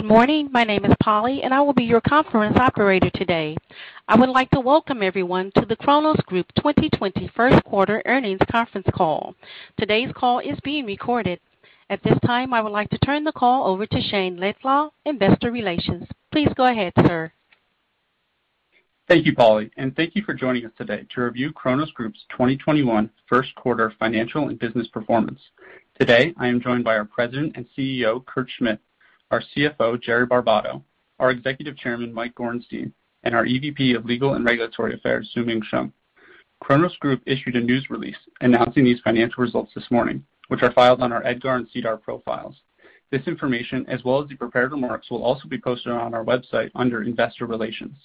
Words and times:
Good 0.00 0.08
morning. 0.08 0.48
My 0.50 0.64
name 0.64 0.86
is 0.86 0.94
Polly, 1.02 1.42
and 1.42 1.52
I 1.52 1.60
will 1.60 1.74
be 1.74 1.84
your 1.84 2.00
conference 2.00 2.56
operator 2.56 3.10
today. 3.10 3.54
I 4.08 4.18
would 4.18 4.30
like 4.30 4.48
to 4.52 4.58
welcome 4.58 5.02
everyone 5.02 5.52
to 5.56 5.66
the 5.66 5.76
Cronos 5.76 6.16
Group 6.24 6.46
2020 6.56 7.30
first 7.36 7.62
quarter 7.64 8.00
earnings 8.06 8.40
conference 8.50 8.86
call. 8.94 9.34
Today's 9.78 10.10
call 10.16 10.38
is 10.38 10.58
being 10.64 10.86
recorded. 10.86 11.38
At 11.90 12.02
this 12.02 12.18
time, 12.24 12.54
I 12.54 12.62
would 12.62 12.72
like 12.72 12.88
to 12.88 12.98
turn 13.00 13.24
the 13.24 13.32
call 13.32 13.66
over 13.66 13.84
to 13.84 14.00
Shayne 14.00 14.38
Laidlaw, 14.38 14.88
Investor 15.04 15.50
Relations. 15.50 16.08
Please 16.32 16.48
go 16.56 16.64
ahead, 16.64 16.94
sir. 17.06 17.30
Thank 19.06 19.26
you, 19.26 19.34
Polly, 19.34 19.70
and 19.76 19.94
thank 19.94 20.16
you 20.16 20.22
for 20.22 20.32
joining 20.32 20.64
us 20.64 20.72
today 20.78 21.04
to 21.14 21.20
review 21.20 21.52
Cronos 21.52 21.90
Group's 21.90 22.24
2021 22.30 23.10
first 23.28 23.54
quarter 23.54 23.92
financial 23.98 24.48
and 24.48 24.58
business 24.58 24.86
performance. 24.86 25.40
Today, 26.00 26.32
I 26.38 26.48
am 26.48 26.62
joined 26.62 26.84
by 26.84 26.96
our 26.96 27.04
President 27.04 27.52
and 27.56 27.66
CEO, 27.76 28.24
Kurt 28.24 28.48
Schmidt, 28.56 28.80
our 29.30 29.42
CFO, 29.56 30.00
Jerry 30.02 30.26
Barbato, 30.26 30.82
our 31.18 31.30
Executive 31.30 31.76
Chairman, 31.76 32.12
Mike 32.12 32.34
Gorenstein, 32.34 32.92
and 33.22 33.34
our 33.34 33.44
EVP 33.44 33.96
of 33.96 34.04
Legal 34.04 34.34
and 34.34 34.44
Regulatory 34.44 34.94
Affairs, 34.94 35.30
Xiuming 35.36 35.62
Shum. 35.64 35.92
Cronos 36.60 36.96
Group 36.96 37.22
issued 37.26 37.56
a 37.56 37.60
news 37.60 37.88
release 37.90 38.16
announcing 38.40 38.84
these 38.84 39.00
financial 39.00 39.42
results 39.42 39.72
this 39.74 39.90
morning, 39.90 40.24
which 40.48 40.62
are 40.62 40.72
filed 40.72 41.00
on 41.00 41.12
our 41.12 41.24
EDGAR 41.24 41.56
and 41.56 41.68
SEDAR 41.72 41.98
profiles. 41.98 42.56
This 43.10 43.26
information, 43.26 43.84
as 43.88 44.04
well 44.04 44.22
as 44.22 44.28
the 44.28 44.36
prepared 44.36 44.72
remarks, 44.72 45.10
will 45.10 45.22
also 45.22 45.48
be 45.48 45.58
posted 45.58 45.92
on 45.92 46.14
our 46.14 46.24
website 46.24 46.70
under 46.74 47.02
Investor 47.02 47.46
Relations. 47.46 47.96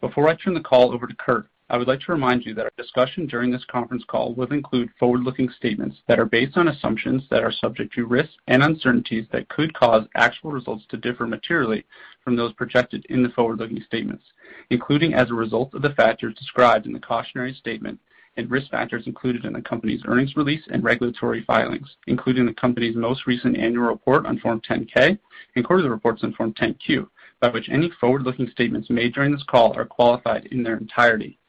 Before 0.00 0.28
I 0.28 0.34
turn 0.34 0.54
the 0.54 0.60
call 0.60 0.92
over 0.92 1.06
to 1.06 1.14
Kurt, 1.16 1.48
I 1.68 1.76
would 1.76 1.88
like 1.88 1.98
to 2.02 2.12
remind 2.12 2.46
you 2.46 2.54
that 2.54 2.66
our 2.66 2.70
discussion 2.78 3.26
during 3.26 3.50
this 3.50 3.64
conference 3.64 4.04
call 4.06 4.34
will 4.34 4.52
include 4.52 4.88
forward-looking 5.00 5.50
statements 5.50 5.96
that 6.06 6.20
are 6.20 6.24
based 6.24 6.56
on 6.56 6.68
assumptions 6.68 7.24
that 7.28 7.42
are 7.42 7.50
subject 7.50 7.92
to 7.94 8.06
risks 8.06 8.36
and 8.46 8.62
uncertainties 8.62 9.26
that 9.32 9.48
could 9.48 9.74
cause 9.74 10.06
actual 10.14 10.52
results 10.52 10.84
to 10.90 10.96
differ 10.96 11.26
materially 11.26 11.84
from 12.22 12.36
those 12.36 12.52
projected 12.52 13.04
in 13.08 13.20
the 13.20 13.30
forward-looking 13.30 13.82
statements, 13.84 14.22
including 14.70 15.12
as 15.12 15.28
a 15.32 15.34
result 15.34 15.74
of 15.74 15.82
the 15.82 15.92
factors 15.94 16.36
described 16.36 16.86
in 16.86 16.92
the 16.92 17.00
cautionary 17.00 17.52
statement 17.52 17.98
and 18.36 18.48
risk 18.48 18.70
factors 18.70 19.08
included 19.08 19.44
in 19.44 19.52
the 19.52 19.60
company's 19.60 20.02
earnings 20.06 20.36
release 20.36 20.62
and 20.70 20.84
regulatory 20.84 21.42
filings, 21.48 21.96
including 22.06 22.46
the 22.46 22.54
company's 22.54 22.94
most 22.94 23.26
recent 23.26 23.56
annual 23.56 23.86
report 23.86 24.24
on 24.24 24.38
Form 24.38 24.60
10-K 24.70 25.18
and 25.56 25.64
quarterly 25.64 25.88
reports 25.88 26.22
on 26.22 26.32
Form 26.34 26.54
10-Q, 26.54 27.10
by 27.40 27.48
which 27.48 27.68
any 27.68 27.90
forward-looking 28.00 28.50
statements 28.50 28.88
made 28.88 29.12
during 29.12 29.32
this 29.32 29.42
call 29.42 29.76
are 29.76 29.84
qualified 29.84 30.46
in 30.52 30.62
their 30.62 30.76
entirety. 30.76 31.40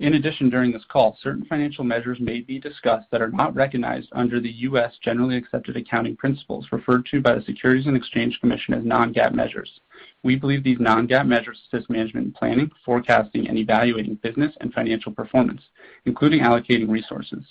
In 0.00 0.14
addition, 0.14 0.50
during 0.50 0.72
this 0.72 0.84
call, 0.86 1.16
certain 1.22 1.44
financial 1.44 1.84
measures 1.84 2.18
may 2.18 2.40
be 2.40 2.58
discussed 2.58 3.08
that 3.12 3.22
are 3.22 3.30
not 3.30 3.54
recognized 3.54 4.08
under 4.10 4.40
the 4.40 4.50
U.S. 4.50 4.92
generally 5.00 5.36
accepted 5.36 5.76
accounting 5.76 6.16
principles 6.16 6.66
referred 6.72 7.06
to 7.12 7.20
by 7.20 7.36
the 7.36 7.42
Securities 7.42 7.86
and 7.86 7.96
Exchange 7.96 8.40
Commission 8.40 8.74
as 8.74 8.84
non-GAAP 8.84 9.32
measures. 9.34 9.80
We 10.24 10.34
believe 10.34 10.64
these 10.64 10.80
non-GAAP 10.80 11.28
measures 11.28 11.60
assist 11.68 11.88
management 11.88 12.26
in 12.26 12.32
planning, 12.32 12.72
forecasting, 12.84 13.46
and 13.46 13.56
evaluating 13.56 14.16
business 14.16 14.52
and 14.60 14.74
financial 14.74 15.12
performance, 15.12 15.62
including 16.06 16.40
allocating 16.40 16.88
resources. 16.88 17.44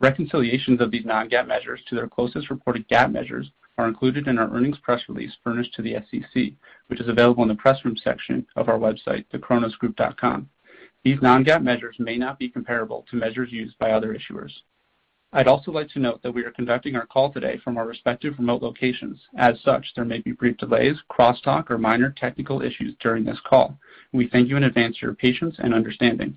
Reconciliations 0.00 0.80
of 0.80 0.90
these 0.90 1.06
non-GAAP 1.06 1.46
measures 1.46 1.82
to 1.88 1.94
their 1.94 2.08
closest 2.08 2.50
reported 2.50 2.88
GAAP 2.88 3.12
measures 3.12 3.52
are 3.78 3.86
included 3.86 4.26
in 4.26 4.38
our 4.38 4.50
earnings 4.50 4.78
press 4.78 5.02
release 5.08 5.36
furnished 5.44 5.72
to 5.74 5.82
the 5.82 5.94
SEC, 6.10 6.52
which 6.88 7.00
is 7.00 7.08
available 7.08 7.44
in 7.44 7.48
the 7.48 7.54
press 7.54 7.84
room 7.84 7.96
section 7.96 8.44
of 8.56 8.68
our 8.68 8.78
website, 8.78 9.24
thecronosgroup.com. 9.32 10.48
These 11.06 11.22
non-GAAP 11.22 11.62
measures 11.62 11.94
may 12.00 12.18
not 12.18 12.36
be 12.36 12.48
comparable 12.48 13.06
to 13.08 13.16
measures 13.16 13.52
used 13.52 13.78
by 13.78 13.92
other 13.92 14.12
issuers. 14.12 14.50
I'd 15.32 15.46
also 15.46 15.70
like 15.70 15.88
to 15.90 16.00
note 16.00 16.20
that 16.24 16.32
we 16.32 16.42
are 16.42 16.50
conducting 16.50 16.96
our 16.96 17.06
call 17.06 17.32
today 17.32 17.60
from 17.62 17.78
our 17.78 17.86
respective 17.86 18.34
remote 18.40 18.60
locations. 18.60 19.20
As 19.38 19.54
such, 19.64 19.86
there 19.94 20.04
may 20.04 20.18
be 20.18 20.32
brief 20.32 20.56
delays, 20.56 20.96
crosstalk, 21.08 21.70
or 21.70 21.78
minor 21.78 22.10
technical 22.10 22.60
issues 22.60 22.96
during 22.98 23.24
this 23.24 23.38
call. 23.48 23.78
We 24.12 24.26
thank 24.26 24.48
you 24.48 24.56
in 24.56 24.64
advance 24.64 24.98
for 24.98 25.06
your 25.06 25.14
patience 25.14 25.54
and 25.60 25.72
understanding. 25.72 26.36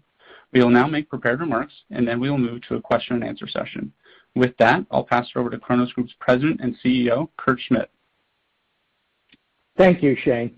We 0.53 0.59
will 0.59 0.69
now 0.69 0.85
make 0.85 1.09
prepared 1.09 1.39
remarks, 1.39 1.73
and 1.89 2.07
then 2.07 2.19
we 2.19 2.29
will 2.29 2.37
move 2.37 2.61
to 2.67 2.75
a 2.75 2.81
question 2.81 3.15
and 3.15 3.23
answer 3.23 3.47
session. 3.47 3.91
With 4.35 4.55
that, 4.59 4.85
I'll 4.91 5.03
pass 5.03 5.25
it 5.33 5.39
over 5.39 5.49
to 5.49 5.57
Cronos 5.57 5.93
Group's 5.93 6.13
President 6.19 6.61
and 6.61 6.75
CEO, 6.85 7.29
Kurt 7.37 7.59
Schmidt. 7.59 7.89
Thank 9.79 10.03
you, 10.03 10.15
Shayne. 10.23 10.57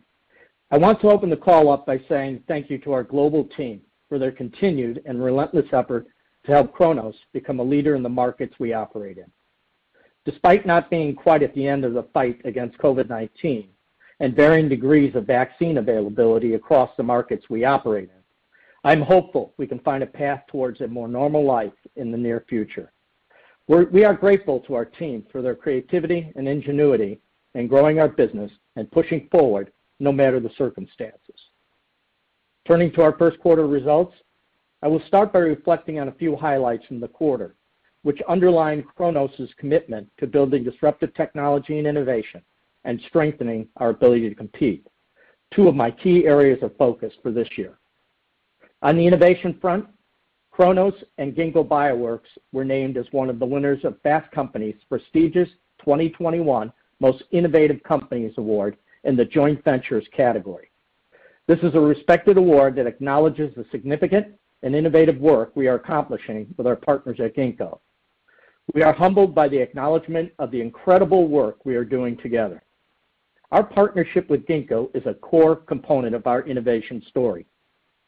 I 0.69 0.77
want 0.77 0.99
to 0.99 1.09
open 1.09 1.29
the 1.29 1.37
call 1.37 1.71
up 1.71 1.85
by 1.85 2.01
saying 2.09 2.43
thank 2.49 2.69
you 2.69 2.77
to 2.79 2.91
our 2.91 3.03
global 3.03 3.45
team 3.45 3.79
for 4.11 4.19
their 4.19 4.33
continued 4.33 5.01
and 5.05 5.23
relentless 5.23 5.67
effort 5.71 6.05
to 6.45 6.51
help 6.51 6.73
Cronos 6.73 7.15
become 7.31 7.61
a 7.61 7.63
leader 7.63 7.95
in 7.95 8.03
the 8.03 8.09
markets 8.09 8.53
we 8.59 8.73
operate 8.73 9.17
in. 9.17 9.31
Despite 10.25 10.65
not 10.65 10.89
being 10.89 11.15
quite 11.15 11.43
at 11.43 11.55
the 11.55 11.65
end 11.65 11.85
of 11.85 11.93
the 11.93 12.03
fight 12.13 12.41
against 12.43 12.77
COVID-19 12.79 13.67
and 14.19 14.35
varying 14.35 14.67
degrees 14.67 15.15
of 15.15 15.25
vaccine 15.25 15.77
availability 15.77 16.55
across 16.55 16.89
the 16.97 17.03
markets 17.03 17.45
we 17.49 17.63
operate 17.63 18.09
in, 18.09 18.21
I'm 18.83 19.01
hopeful 19.01 19.53
we 19.55 19.65
can 19.65 19.79
find 19.79 20.03
a 20.03 20.07
path 20.07 20.43
towards 20.49 20.81
a 20.81 20.89
more 20.89 21.07
normal 21.07 21.45
life 21.45 21.71
in 21.95 22.11
the 22.11 22.17
near 22.17 22.43
future. 22.49 22.91
We 23.69 24.03
are 24.03 24.13
grateful 24.13 24.59
to 24.67 24.75
our 24.75 24.83
team 24.83 25.25
for 25.31 25.41
their 25.41 25.55
creativity 25.55 26.33
and 26.35 26.49
ingenuity 26.49 27.21
in 27.55 27.67
growing 27.67 28.01
our 28.01 28.09
business 28.09 28.51
and 28.75 28.91
pushing 28.91 29.29
forward 29.31 29.71
no 30.01 30.11
matter 30.11 30.41
the 30.41 30.51
circumstances. 30.57 31.39
Turning 32.67 32.91
to 32.91 33.01
our 33.01 33.17
first 33.17 33.39
quarter 33.39 33.67
results, 33.67 34.15
I 34.83 34.87
will 34.87 35.01
start 35.07 35.33
by 35.33 35.39
reflecting 35.39 35.99
on 35.99 36.07
a 36.07 36.13
few 36.13 36.35
highlights 36.35 36.85
from 36.85 36.99
the 36.99 37.07
quarter, 37.07 37.55
which 38.03 38.21
underline 38.27 38.83
Cronos' 38.83 39.53
commitment 39.57 40.09
to 40.19 40.27
building 40.27 40.63
disruptive 40.63 41.13
technology 41.13 41.77
and 41.77 41.87
innovation 41.87 42.41
and 42.83 43.01
strengthening 43.07 43.67
our 43.77 43.89
ability 43.89 44.29
to 44.29 44.35
compete, 44.35 44.85
two 45.53 45.67
of 45.67 45.75
my 45.75 45.91
key 45.91 46.25
areas 46.25 46.59
of 46.63 46.75
focus 46.77 47.13
for 47.21 47.31
this 47.31 47.49
year. 47.57 47.77
On 48.81 48.95
the 48.95 49.05
innovation 49.05 49.57
front, 49.61 49.85
Cronos 50.51 50.95
and 51.17 51.35
Ginkgo 51.35 51.67
Bioworks 51.67 52.37
were 52.51 52.65
named 52.65 52.97
as 52.97 53.05
one 53.11 53.29
of 53.29 53.39
the 53.39 53.45
winners 53.45 53.83
of 53.83 54.01
Fast 54.01 54.31
Company's 54.31 54.75
prestigious 54.89 55.49
2021 55.79 56.71
Most 56.99 57.23
Innovative 57.31 57.81
Companies 57.83 58.33
Award 58.37 58.77
in 59.03 59.15
the 59.15 59.25
joint 59.25 59.63
ventures 59.63 60.05
category. 60.15 60.70
This 61.47 61.59
is 61.63 61.73
a 61.73 61.79
respected 61.79 62.37
award 62.37 62.75
that 62.75 62.87
acknowledges 62.87 63.53
the 63.55 63.65
significant 63.71 64.27
and 64.63 64.75
innovative 64.75 65.17
work 65.17 65.51
we 65.55 65.67
are 65.67 65.75
accomplishing 65.75 66.53
with 66.57 66.67
our 66.67 66.75
partners 66.75 67.19
at 67.19 67.35
Ginkgo. 67.35 67.79
We 68.73 68.83
are 68.83 68.93
humbled 68.93 69.33
by 69.33 69.47
the 69.47 69.57
acknowledgment 69.57 70.31
of 70.39 70.51
the 70.51 70.61
incredible 70.61 71.27
work 71.27 71.65
we 71.65 71.75
are 71.75 71.83
doing 71.83 72.15
together. 72.17 72.61
Our 73.51 73.63
partnership 73.63 74.29
with 74.29 74.45
Ginkgo 74.45 74.95
is 74.95 75.05
a 75.05 75.15
core 75.15 75.55
component 75.55 76.15
of 76.15 76.27
our 76.27 76.43
innovation 76.43 77.03
story. 77.09 77.45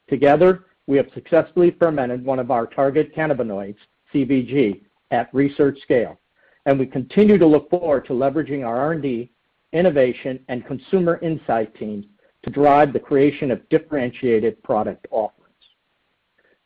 Together, 0.07 0.65
we 0.87 0.95
have 0.97 1.07
successfully 1.13 1.75
fermented 1.79 2.23
one 2.23 2.39
of 2.39 2.51
our 2.51 2.67
target 2.67 3.15
cannabinoids, 3.15 3.77
CBG, 4.13 4.81
at 5.11 5.33
research 5.33 5.79
scale, 5.81 6.19
and 6.65 6.79
we 6.79 6.85
continue 6.85 7.37
to 7.37 7.47
look 7.47 7.69
forward 7.69 8.05
to 8.05 8.13
leveraging 8.13 8.65
our 8.65 8.77
R&D, 8.77 9.31
innovation, 9.73 10.39
and 10.47 10.65
consumer 10.65 11.19
insight 11.21 11.73
teams 11.75 12.05
to 12.43 12.49
drive 12.49 12.93
the 12.93 12.99
creation 12.99 13.51
of 13.51 13.67
differentiated 13.69 14.61
product 14.63 15.07
offerings. 15.11 15.43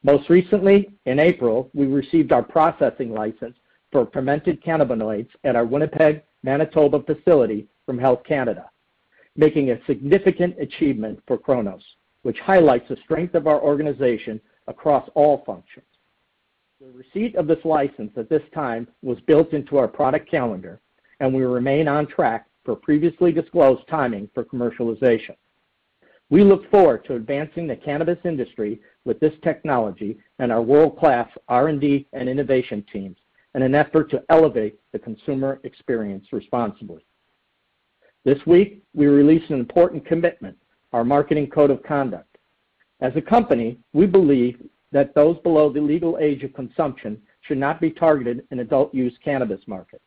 Most 0.03 0.29
recently, 0.29 0.89
in 1.05 1.19
April, 1.19 1.69
we 1.73 1.85
received 1.85 2.31
our 2.31 2.43
processing 2.43 3.13
license 3.13 3.55
for 3.91 4.07
fermented 4.07 4.61
cannabinoids 4.63 5.29
at 5.43 5.55
our 5.55 5.65
Winnipeg, 5.65 6.23
Manitoba 6.43 7.01
facility 7.03 7.67
from 7.85 7.97
Health 7.97 8.23
Canada, 8.23 8.69
making 9.35 9.71
a 9.71 9.85
significant 9.85 10.55
achievement 10.59 11.19
for 11.27 11.37
Cronos, 11.37 11.83
which 12.23 12.39
highlights 12.39 12.89
the 12.89 12.97
strength 13.03 13.35
of 13.35 13.47
our 13.47 13.61
organization 13.61 14.39
across 14.67 15.09
all 15.15 15.43
functions. 15.45 15.85
The 16.79 16.91
receipt 16.91 17.35
of 17.35 17.47
this 17.47 17.63
license 17.65 18.11
at 18.17 18.29
this 18.29 18.43
time 18.53 18.87
was 19.01 19.19
built 19.21 19.53
into 19.53 19.77
our 19.77 19.87
product 19.87 20.29
calendar, 20.29 20.79
and 21.19 21.33
we 21.33 21.43
remain 21.43 21.87
on 21.87 22.05
track 22.05 22.47
for 22.63 22.75
previously 22.75 23.31
disclosed 23.31 23.87
timing 23.89 24.29
for 24.33 24.43
commercialization. 24.43 25.35
We 26.29 26.43
look 26.43 26.69
forward 26.69 27.05
to 27.05 27.15
advancing 27.15 27.67
the 27.67 27.75
cannabis 27.75 28.19
industry 28.25 28.81
with 29.05 29.19
this 29.19 29.33
technology 29.43 30.17
and 30.39 30.51
our 30.51 30.61
world-class 30.61 31.29
R&D 31.47 32.07
and 32.11 32.27
innovation 32.27 32.85
teams 32.91 33.17
in 33.55 33.61
an 33.61 33.73
effort 33.73 34.11
to 34.11 34.23
elevate 34.29 34.79
the 34.91 34.99
consumer 34.99 35.59
experience 35.63 36.27
responsibly. 36.31 37.05
This 38.25 38.45
week, 38.45 38.83
we 38.93 39.07
released 39.07 39.49
an 39.49 39.59
important 39.59 40.05
commitment 40.05 40.57
our 40.93 41.03
marketing 41.03 41.47
code 41.47 41.69
of 41.69 41.83
conduct. 41.83 42.37
As 43.01 43.13
a 43.15 43.21
company, 43.21 43.77
we 43.93 44.05
believe 44.05 44.61
that 44.91 45.13
those 45.13 45.37
below 45.39 45.71
the 45.71 45.81
legal 45.81 46.17
age 46.19 46.43
of 46.43 46.53
consumption 46.53 47.21
should 47.41 47.57
not 47.57 47.81
be 47.81 47.91
targeted 47.91 48.45
in 48.51 48.59
adult 48.59 48.93
use 48.93 49.13
cannabis 49.23 49.61
market. 49.67 50.01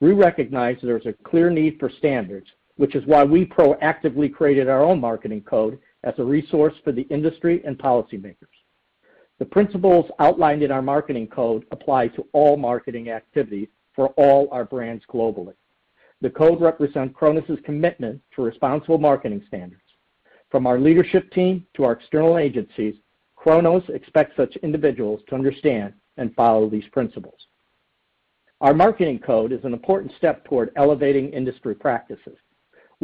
We 0.00 0.12
recognize 0.12 0.76
there's 0.82 1.06
a 1.06 1.14
clear 1.24 1.50
need 1.50 1.78
for 1.78 1.90
standards, 1.90 2.46
which 2.76 2.94
is 2.94 3.06
why 3.06 3.22
we 3.22 3.46
proactively 3.46 4.32
created 4.32 4.68
our 4.68 4.82
own 4.82 5.00
marketing 5.00 5.42
code 5.42 5.78
as 6.02 6.14
a 6.18 6.24
resource 6.24 6.74
for 6.82 6.92
the 6.92 7.02
industry 7.02 7.62
and 7.64 7.78
policymakers. 7.78 8.48
The 9.38 9.44
principles 9.44 10.10
outlined 10.18 10.62
in 10.62 10.70
our 10.70 10.82
marketing 10.82 11.28
code 11.28 11.64
apply 11.70 12.08
to 12.08 12.26
all 12.32 12.56
marketing 12.56 13.10
activities 13.10 13.68
for 13.94 14.08
all 14.10 14.48
our 14.52 14.64
brands 14.64 15.04
globally. 15.12 15.54
The 16.20 16.30
code 16.30 16.60
represents 16.60 17.14
Cronos' 17.16 17.58
commitment 17.64 18.20
to 18.34 18.42
responsible 18.42 18.98
marketing 18.98 19.42
standards. 19.48 19.82
From 20.50 20.66
our 20.66 20.78
leadership 20.78 21.30
team 21.32 21.66
to 21.74 21.84
our 21.84 21.92
external 21.92 22.38
agencies, 22.38 22.94
Cronos 23.34 23.82
expects 23.88 24.36
such 24.36 24.56
individuals 24.56 25.20
to 25.28 25.34
understand 25.34 25.94
and 26.16 26.34
follow 26.34 26.70
these 26.70 26.86
principles. 26.92 27.48
Our 28.60 28.72
marketing 28.72 29.18
code 29.18 29.52
is 29.52 29.64
an 29.64 29.72
important 29.74 30.12
step 30.16 30.44
toward 30.44 30.70
elevating 30.76 31.30
industry 31.32 31.74
practices. 31.74 32.38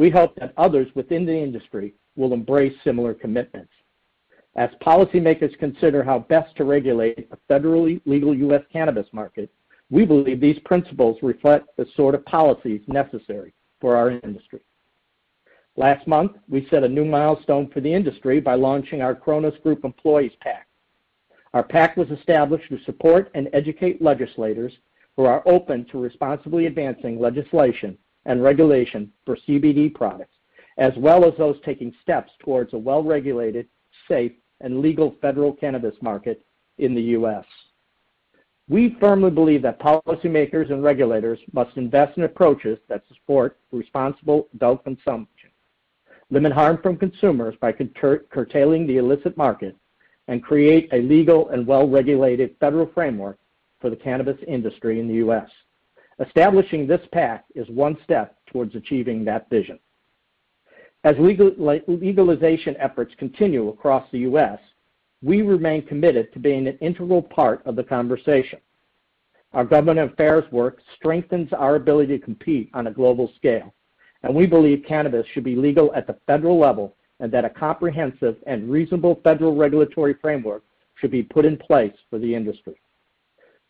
We 0.01 0.09
hope 0.09 0.33
that 0.37 0.55
others 0.57 0.87
within 0.95 1.27
the 1.27 1.37
industry 1.37 1.93
will 2.15 2.33
embrace 2.33 2.73
similar 2.83 3.13
commitments. 3.13 3.71
As 4.55 4.71
policymakers 4.83 5.55
consider 5.59 6.03
how 6.03 6.25
best 6.27 6.55
to 6.55 6.63
regulate 6.63 7.29
a 7.31 7.37
federally 7.47 8.01
legal 8.05 8.33
U.S. 8.33 8.63
cannabis 8.73 9.05
market, 9.11 9.51
we 9.91 10.03
believe 10.03 10.41
these 10.41 10.57
principles 10.65 11.19
reflect 11.21 11.67
the 11.77 11.85
sort 11.95 12.15
of 12.15 12.25
policies 12.25 12.81
necessary 12.87 13.53
for 13.79 13.95
our 13.95 14.09
industry. 14.09 14.61
Last 15.75 16.07
month, 16.07 16.31
we 16.49 16.67
set 16.71 16.83
a 16.83 16.89
new 16.89 17.05
milestone 17.05 17.69
for 17.69 17.79
the 17.79 17.93
industry 17.93 18.39
by 18.41 18.55
launching 18.55 19.03
our 19.03 19.13
Cronos 19.13 19.53
Group 19.61 19.85
Employees 19.85 20.33
PAC. 20.41 20.65
Our 21.53 21.61
PAC 21.61 21.95
was 21.95 22.09
established 22.09 22.69
to 22.69 22.83
support 22.85 23.29
and 23.35 23.49
educate 23.53 24.01
legislators 24.01 24.73
who 25.15 25.25
are 25.25 25.43
open 25.45 25.85
to 25.91 25.99
responsibly 26.01 26.65
advancing 26.65 27.19
legislation 27.19 27.99
and 28.25 28.43
regulation 28.43 29.11
for 29.25 29.37
CBD 29.47 29.93
products, 29.93 30.35
as 30.77 30.93
well 30.97 31.25
as 31.25 31.33
those 31.37 31.57
taking 31.65 31.93
steps 32.01 32.31
towards 32.39 32.73
a 32.73 32.77
well-regulated, 32.77 33.67
safe, 34.07 34.31
and 34.61 34.79
legal 34.79 35.15
federal 35.21 35.53
cannabis 35.53 35.95
market 36.01 36.45
in 36.77 36.93
the 36.93 37.01
U.S. 37.01 37.45
We 38.69 38.95
firmly 38.99 39.31
believe 39.31 39.61
that 39.63 39.79
policymakers 39.79 40.71
and 40.71 40.83
regulators 40.83 41.39
must 41.51 41.75
invest 41.77 42.17
in 42.17 42.23
approaches 42.23 42.77
that 42.87 43.03
support 43.07 43.57
responsible 43.71 44.47
adult 44.53 44.83
consumption, 44.83 45.49
limit 46.29 46.53
harm 46.53 46.79
from 46.81 46.95
consumers 46.95 47.55
by 47.59 47.73
curtailing 47.73 48.87
the 48.87 48.97
illicit 48.97 49.35
market, 49.35 49.75
and 50.27 50.43
create 50.43 50.87
a 50.93 51.01
legal 51.01 51.49
and 51.49 51.67
well-regulated 51.67 52.55
federal 52.59 52.89
framework 52.93 53.37
for 53.81 53.89
the 53.89 53.95
cannabis 53.95 54.37
industry 54.47 54.99
in 54.99 55.07
the 55.07 55.15
U.S. 55.15 55.49
Establishing 56.25 56.85
this 56.85 57.01
PAC 57.11 57.45
is 57.55 57.67
one 57.69 57.97
step 58.03 58.37
towards 58.45 58.75
achieving 58.75 59.25
that 59.25 59.49
vision. 59.49 59.79
As 61.03 61.15
legalization 61.17 62.75
efforts 62.77 63.13
continue 63.17 63.69
across 63.69 64.05
the 64.11 64.19
U.S., 64.19 64.59
we 65.23 65.41
remain 65.41 65.85
committed 65.85 66.31
to 66.33 66.39
being 66.39 66.67
an 66.67 66.77
integral 66.79 67.23
part 67.23 67.65
of 67.65 67.75
the 67.75 67.83
conversation. 67.83 68.59
Our 69.53 69.65
government 69.65 70.11
affairs 70.11 70.43
work 70.51 70.79
strengthens 70.95 71.51
our 71.53 71.75
ability 71.75 72.19
to 72.19 72.23
compete 72.23 72.69
on 72.73 72.87
a 72.87 72.91
global 72.91 73.31
scale, 73.35 73.73
and 74.21 74.35
we 74.35 74.45
believe 74.45 74.85
cannabis 74.87 75.25
should 75.33 75.43
be 75.43 75.55
legal 75.55 75.91
at 75.95 76.05
the 76.05 76.17
federal 76.27 76.59
level 76.59 76.95
and 77.19 77.31
that 77.31 77.45
a 77.45 77.49
comprehensive 77.49 78.37
and 78.45 78.69
reasonable 78.69 79.19
federal 79.23 79.55
regulatory 79.55 80.13
framework 80.21 80.63
should 80.95 81.11
be 81.11 81.23
put 81.23 81.45
in 81.45 81.57
place 81.57 81.93
for 82.09 82.19
the 82.19 82.33
industry. 82.33 82.79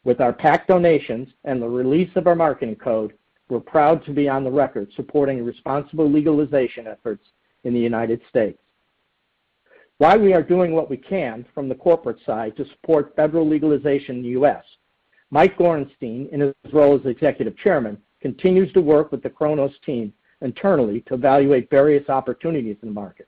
With 0.03 0.19
our 0.19 0.33
PAC 0.33 0.67
donations 0.67 1.29
and 1.43 1.61
the 1.61 1.69
release 1.69 2.09
of 2.15 2.25
our 2.25 2.35
marketing 2.35 2.75
code, 2.75 3.13
we're 3.49 3.59
proud 3.59 4.03
to 4.05 4.11
be 4.11 4.27
on 4.27 4.43
the 4.43 4.49
record 4.49 4.89
supporting 4.95 5.43
responsible 5.45 6.09
legalization 6.09 6.87
efforts 6.87 7.27
in 7.63 7.73
the 7.73 7.79
United 7.79 8.21
States. 8.29 8.57
While 9.99 10.19
we 10.19 10.33
are 10.33 10.41
doing 10.41 10.73
what 10.73 10.89
we 10.89 10.97
can 10.97 11.45
from 11.53 11.69
the 11.69 11.75
corporate 11.75 12.17
side 12.25 12.57
to 12.57 12.65
support 12.69 13.15
federal 13.15 13.47
legalization 13.47 14.17
in 14.17 14.21
the 14.23 14.29
U.S., 14.29 14.63
Mike 15.29 15.57
Gorenstein, 15.57 16.29
in 16.31 16.39
his 16.39 16.73
role 16.73 16.99
as 16.99 17.05
Executive 17.05 17.55
Chairman, 17.57 18.01
continues 18.19 18.73
to 18.73 18.81
work 18.81 19.11
with 19.11 19.21
the 19.21 19.29
Cronos 19.29 19.73
team 19.85 20.11
internally 20.41 21.01
to 21.01 21.13
evaluate 21.13 21.69
various 21.69 22.09
opportunities 22.09 22.77
in 22.81 22.87
the 22.87 22.93
market. 22.93 23.27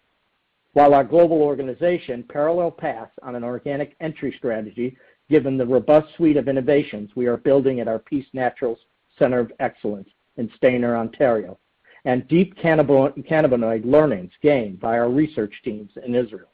While 0.74 0.96
our 0.96 1.04
global 1.04 1.44
organization 1.44 2.24
parallel 2.24 2.72
paths 2.72 3.12
on 3.22 3.36
an 3.36 3.44
organic 3.44 3.96
entry 4.02 4.34
strategy, 4.40 4.98
given 5.30 5.58
the 5.58 5.66
robust 5.66 6.14
suite 6.16 6.38
of 6.38 6.48
innovations 6.48 7.10
we 7.16 7.28
are 7.28 7.38
building 7.38 7.80
at 7.80 7.88
our 7.88 8.00
Peace 8.00 8.28
Naturals 8.34 8.80
Center 9.18 9.40
of 9.40 9.52
Excellence 9.60 10.10
in 10.38 10.50
Stayner, 10.62 10.98
Ontario, 10.98 11.58
and 12.06 12.28
deep 12.28 12.56
cannabinoid 12.58 13.86
learnings 13.86 14.32
gained 14.42 14.80
by 14.80 14.98
our 14.98 15.10
research 15.10 15.54
teams 15.64 15.92
in 16.06 16.16
Israel. 16.16 16.50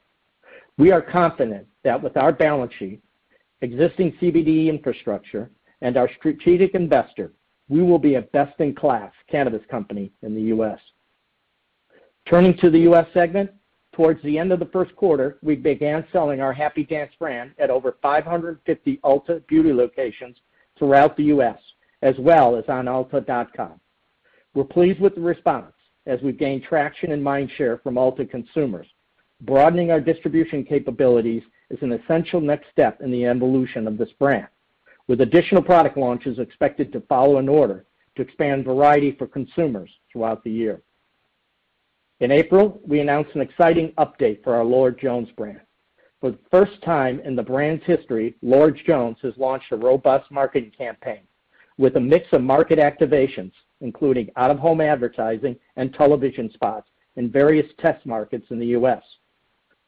We 0.78 0.92
are 0.92 1.02
confident 1.02 1.68
that 1.84 2.02
with 2.02 2.18
our 2.18 2.32
balance 2.32 2.74
sheet, 2.78 3.02
existing 3.62 4.14
CBD 4.22 4.68
infrastructure, 4.68 5.50
and 5.82 5.98
our 5.98 6.10
strategic 6.18 6.76
investor, 6.76 7.34
we 7.68 7.82
will 7.82 8.00
be 8.00 8.16
a 8.16 8.22
best-in-class 8.22 9.12
cannabis 9.30 9.62
company 9.70 10.12
in 10.22 10.36
the 10.36 10.42
U.S. 10.44 10.80
Turning 12.28 12.56
to 12.58 12.70
the 12.70 12.80
U.S. 12.80 13.08
segment, 13.14 13.50
towards 14.00 14.24
the 14.24 14.40
end 14.40 14.54
of 14.54 14.60
the 14.60 14.66
first 14.68 14.96
quarter, 14.96 15.38
we 15.42 15.58
began 15.58 16.08
selling 16.14 16.40
our 16.40 16.54
Happy 16.54 16.86
Dance 16.86 17.12
brand 17.20 17.52
at 17.60 17.70
over 17.70 17.98
550 18.02 18.98
Ulta 19.04 19.46
Beauty 19.48 19.74
locations 19.74 20.38
throughout 20.78 21.18
the 21.18 21.24
U.S., 21.24 21.58
as 22.02 22.16
well 22.18 22.56
as 22.56 22.64
on 22.70 22.86
ulta.com. 22.86 23.78
We're 24.54 24.64
pleased 24.64 25.02
with 25.02 25.16
the 25.16 25.22
response 25.22 25.74
as 26.06 26.22
we've 26.22 26.40
gained 26.40 26.64
traction 26.64 27.12
and 27.12 27.22
mind 27.22 27.52
share 27.58 27.80
from 27.80 27.96
Ulta 27.96 28.32
consumers. 28.32 28.88
Broadening 29.42 29.92
our 29.92 30.00
distribution 30.00 30.64
capabilities 30.64 31.44
is 31.70 31.80
an 31.82 31.92
essential 31.92 32.40
next 32.40 32.68
step 32.72 33.02
in 33.02 33.12
the 33.12 33.26
evolution 33.26 33.86
of 33.86 33.98
this 33.98 34.14
brand, 34.18 34.48
with 35.08 35.20
additional 35.20 35.62
product 35.62 35.98
launches 35.98 36.40
expected 36.40 36.94
to 36.94 37.02
follow 37.02 37.38
in 37.40 37.50
order 37.50 37.84
to 38.16 38.22
expand 38.22 38.64
variety 38.64 39.12
for 39.12 39.28
consumers 39.28 39.90
throughout 40.10 40.42
the 40.46 40.52
year. 40.52 40.82
In 42.22 42.32
April, 42.32 42.82
we 42.86 43.00
announced 43.00 43.34
an 43.34 43.40
exciting 43.40 43.94
update 43.98 44.44
for 44.44 44.54
our 44.54 44.66
Lord 44.66 45.00
Jones 45.00 45.30
brand. 45.38 45.62
For 46.20 46.32
the 46.32 46.40
first 46.52 46.82
time 46.82 47.22
in 47.22 47.34
the 47.34 47.42
brand's 47.42 47.86
history, 47.86 48.36
Lord 48.42 48.78
Jones 48.86 49.16
has 49.22 49.38
launched 49.38 49.72
a 49.72 49.78
robust 49.78 50.30
marketing 50.30 50.74
campaign 50.78 51.22
with 51.78 51.96
a 51.96 52.00
mix 52.02 52.28
of 52.34 52.42
market 52.42 52.78
activations, 52.78 53.54
including 53.80 54.30
out-of-home 54.36 54.82
advertising 54.82 55.56
and 55.78 55.94
television 55.94 56.52
spots 56.52 56.90
in 57.16 57.32
various 57.32 57.72
test 57.80 58.06
markets 58.06 58.48
in 58.50 58.60
the 58.60 58.68
U.S. 58.68 59.02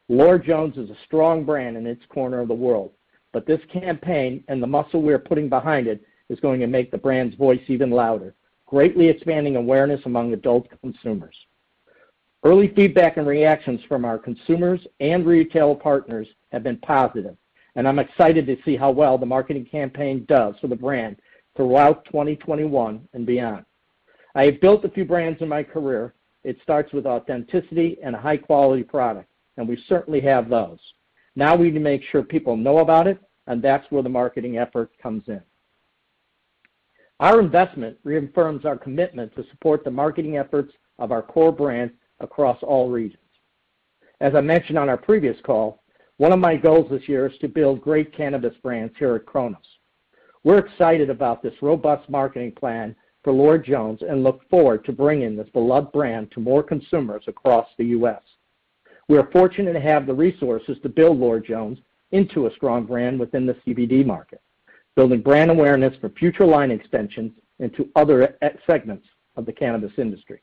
Lord 0.08 0.42
Jones 0.42 0.78
is 0.78 0.88
a 0.88 0.96
strong 1.04 1.44
brand 1.44 1.76
in 1.76 1.86
its 1.86 2.06
corner 2.06 2.40
of 2.40 2.48
the 2.48 2.54
world, 2.54 2.92
but 3.32 3.44
this 3.44 3.60
campaign 3.70 4.42
and 4.48 4.62
the 4.62 4.66
muscle 4.66 5.02
we 5.02 5.12
are 5.12 5.18
putting 5.18 5.50
behind 5.50 5.86
it 5.86 6.02
is 6.30 6.40
going 6.40 6.60
to 6.60 6.66
make 6.66 6.90
the 6.90 6.96
brand's 6.96 7.36
voice 7.36 7.60
even 7.68 7.90
louder, 7.90 8.34
greatly 8.64 9.08
expanding 9.08 9.56
awareness 9.56 10.00
among 10.06 10.32
adult 10.32 10.66
consumers. 10.80 11.36
Early 12.44 12.72
feedback 12.74 13.18
and 13.18 13.26
reactions 13.26 13.80
from 13.88 14.04
our 14.04 14.18
consumers 14.18 14.80
and 14.98 15.24
retail 15.24 15.76
partners 15.76 16.26
have 16.50 16.64
been 16.64 16.78
positive, 16.78 17.36
and 17.76 17.86
I'm 17.86 18.00
excited 18.00 18.46
to 18.46 18.56
see 18.64 18.76
how 18.76 18.90
well 18.90 19.16
the 19.16 19.26
marketing 19.26 19.64
campaign 19.64 20.24
does 20.28 20.56
for 20.60 20.66
the 20.66 20.74
brand 20.74 21.16
throughout 21.56 22.04
2021 22.06 23.08
and 23.12 23.26
beyond. 23.26 23.64
I 24.34 24.46
have 24.46 24.60
built 24.60 24.84
a 24.84 24.88
few 24.88 25.04
brands 25.04 25.40
in 25.40 25.48
my 25.48 25.62
career. 25.62 26.14
It 26.42 26.56
starts 26.64 26.92
with 26.92 27.06
authenticity 27.06 27.98
and 28.02 28.16
a 28.16 28.20
high-quality 28.20 28.84
product, 28.84 29.28
and 29.56 29.68
we 29.68 29.80
certainly 29.88 30.20
have 30.22 30.48
those. 30.48 30.80
Now 31.36 31.54
we 31.54 31.66
need 31.66 31.74
to 31.74 31.80
make 31.80 32.02
sure 32.10 32.24
people 32.24 32.56
know 32.56 32.78
about 32.78 33.06
it, 33.06 33.18
and 33.46 33.62
that's 33.62 33.88
where 33.92 34.02
the 34.02 34.08
marketing 34.08 34.58
effort 34.58 34.90
comes 35.00 35.22
in. 35.28 35.40
Our 37.20 37.38
investment 37.38 37.98
reaffirms 38.02 38.64
our 38.64 38.76
commitment 38.76 39.32
to 39.36 39.44
support 39.52 39.84
the 39.84 39.92
marketing 39.92 40.38
efforts 40.38 40.72
of 40.98 41.12
our 41.12 41.22
core 41.22 41.52
brands 41.52 41.92
across 42.22 42.62
all 42.62 42.88
regions. 42.88 43.18
As 44.20 44.34
I 44.34 44.40
mentioned 44.40 44.78
on 44.78 44.88
our 44.88 44.96
previous 44.96 45.36
call, 45.42 45.82
one 46.18 46.32
of 46.32 46.38
my 46.38 46.56
goals 46.56 46.88
this 46.90 47.08
year 47.08 47.26
is 47.26 47.36
to 47.38 47.48
build 47.48 47.80
great 47.80 48.16
cannabis 48.16 48.54
brands 48.62 48.94
here 48.98 49.16
at 49.16 49.26
Cronos. 49.26 49.56
We're 50.44 50.58
excited 50.58 51.10
about 51.10 51.42
this 51.42 51.54
robust 51.62 52.08
marketing 52.08 52.52
plan 52.52 52.94
for 53.24 53.32
Lord 53.32 53.64
Jones 53.64 54.00
and 54.08 54.22
look 54.22 54.48
forward 54.48 54.84
to 54.84 54.92
bringing 54.92 55.36
this 55.36 55.48
beloved 55.52 55.92
brand 55.92 56.30
to 56.32 56.40
more 56.40 56.62
consumers 56.62 57.24
across 57.26 57.68
the 57.78 57.86
U.S. 57.86 58.20
We 59.08 59.18
are 59.18 59.30
fortunate 59.32 59.72
to 59.74 59.80
have 59.80 60.06
the 60.06 60.14
resources 60.14 60.78
to 60.82 60.88
build 60.88 61.18
Lord 61.18 61.44
Jones 61.46 61.78
into 62.12 62.46
a 62.46 62.54
strong 62.54 62.84
brand 62.84 63.18
within 63.18 63.46
the 63.46 63.54
CBD 63.66 64.04
market, 64.04 64.40
building 64.96 65.20
brand 65.20 65.50
awareness 65.50 65.96
for 66.00 66.10
future 66.10 66.46
line 66.46 66.70
extensions 66.70 67.32
into 67.58 67.88
other 67.96 68.36
segments 68.66 69.06
of 69.36 69.46
the 69.46 69.52
cannabis 69.52 69.92
industry. 69.98 70.42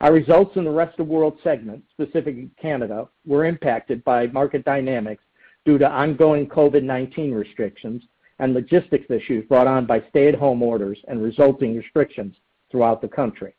Our 0.00 0.12
results 0.12 0.56
in 0.56 0.64
the 0.64 0.70
rest 0.70 0.98
of 0.98 1.06
the 1.06 1.12
world 1.12 1.38
segment, 1.42 1.84
specifically 1.92 2.50
Canada, 2.60 3.08
were 3.24 3.44
impacted 3.44 4.02
by 4.04 4.26
market 4.28 4.64
dynamics 4.64 5.22
due 5.64 5.78
to 5.78 5.88
ongoing 5.88 6.46
COVID-19 6.48 7.34
restrictions 7.34 8.02
and 8.38 8.52
logistics 8.52 9.10
issues 9.10 9.46
brought 9.46 9.66
on 9.66 9.86
by 9.86 10.02
stay-at-home 10.10 10.62
orders 10.62 10.98
and 11.08 11.22
resulting 11.22 11.76
restrictions 11.76 12.34
throughout 12.70 13.00
the 13.00 13.08
country. 13.08 13.54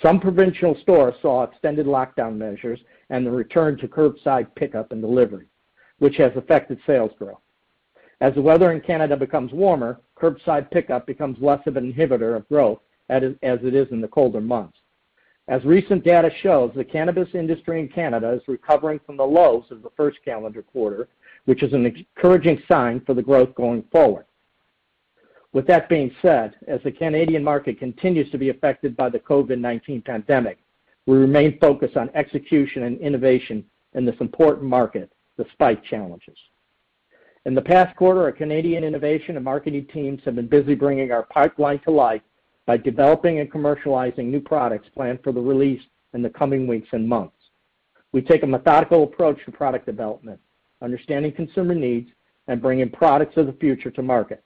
Some 0.00 0.20
provincial 0.20 0.76
stores 0.80 1.14
saw 1.20 1.42
extended 1.42 1.86
lockdown 1.86 2.36
measures 2.36 2.80
and 3.10 3.26
the 3.26 3.30
return 3.30 3.76
to 3.78 3.88
curbside 3.88 4.54
pickup 4.54 4.92
and 4.92 5.02
delivery, 5.02 5.46
which 5.98 6.16
has 6.16 6.32
affected 6.36 6.78
sales 6.86 7.10
growth. 7.18 7.40
As 8.20 8.34
the 8.34 8.42
weather 8.42 8.70
in 8.72 8.80
Canada 8.80 9.16
becomes 9.16 9.52
warmer, 9.52 10.00
curbside 10.16 10.70
pickup 10.70 11.06
becomes 11.06 11.36
less 11.40 11.66
of 11.66 11.76
an 11.76 11.92
inhibitor 11.92 12.36
of 12.36 12.48
growth 12.48 12.78
as 13.08 13.22
it 13.24 13.74
is 13.74 13.88
in 13.90 14.00
the 14.00 14.08
colder 14.08 14.40
months. 14.40 14.78
As 15.50 15.64
recent 15.64 16.04
data 16.04 16.30
shows, 16.42 16.70
the 16.76 16.84
cannabis 16.84 17.28
industry 17.34 17.80
in 17.80 17.88
Canada 17.88 18.30
is 18.30 18.46
recovering 18.46 19.00
from 19.04 19.16
the 19.16 19.26
lows 19.26 19.64
of 19.72 19.82
the 19.82 19.90
first 19.96 20.18
calendar 20.24 20.62
quarter, 20.62 21.08
which 21.46 21.64
is 21.64 21.72
an 21.72 21.86
encouraging 21.86 22.62
sign 22.68 23.00
for 23.00 23.14
the 23.14 23.22
growth 23.22 23.52
going 23.56 23.82
forward. 23.90 24.26
With 25.52 25.66
that 25.66 25.88
being 25.88 26.14
said, 26.22 26.54
as 26.68 26.80
the 26.84 26.92
Canadian 26.92 27.42
market 27.42 27.80
continues 27.80 28.30
to 28.30 28.38
be 28.38 28.50
affected 28.50 28.96
by 28.96 29.08
the 29.08 29.18
COVID-19 29.18 30.04
pandemic, 30.04 30.58
we 31.06 31.16
remain 31.16 31.58
focused 31.58 31.96
on 31.96 32.10
execution 32.14 32.84
and 32.84 33.00
innovation 33.00 33.64
in 33.94 34.06
this 34.06 34.20
important 34.20 34.68
market 34.68 35.10
despite 35.36 35.82
challenges. 35.82 36.38
In 37.44 37.56
the 37.56 37.62
past 37.62 37.96
quarter, 37.96 38.22
our 38.22 38.30
Canadian 38.30 38.84
innovation 38.84 39.34
and 39.34 39.44
marketing 39.44 39.88
teams 39.92 40.20
have 40.24 40.36
been 40.36 40.46
busy 40.46 40.76
bringing 40.76 41.10
our 41.10 41.24
pipeline 41.24 41.80
to 41.80 41.90
life 41.90 42.22
by 42.70 42.76
developing 42.76 43.40
and 43.40 43.50
commercializing 43.50 44.26
new 44.26 44.38
products 44.38 44.88
planned 44.94 45.18
for 45.24 45.32
the 45.32 45.40
release 45.40 45.82
in 46.14 46.22
the 46.22 46.30
coming 46.30 46.68
weeks 46.68 46.86
and 46.92 47.08
months. 47.08 47.34
We 48.12 48.22
take 48.22 48.44
a 48.44 48.46
methodical 48.46 49.02
approach 49.02 49.44
to 49.44 49.50
product 49.50 49.86
development, 49.86 50.38
understanding 50.80 51.32
consumer 51.32 51.74
needs 51.74 52.08
and 52.46 52.62
bringing 52.62 52.88
products 52.88 53.36
of 53.36 53.46
the 53.46 53.54
future 53.54 53.90
to 53.90 54.02
market. 54.04 54.44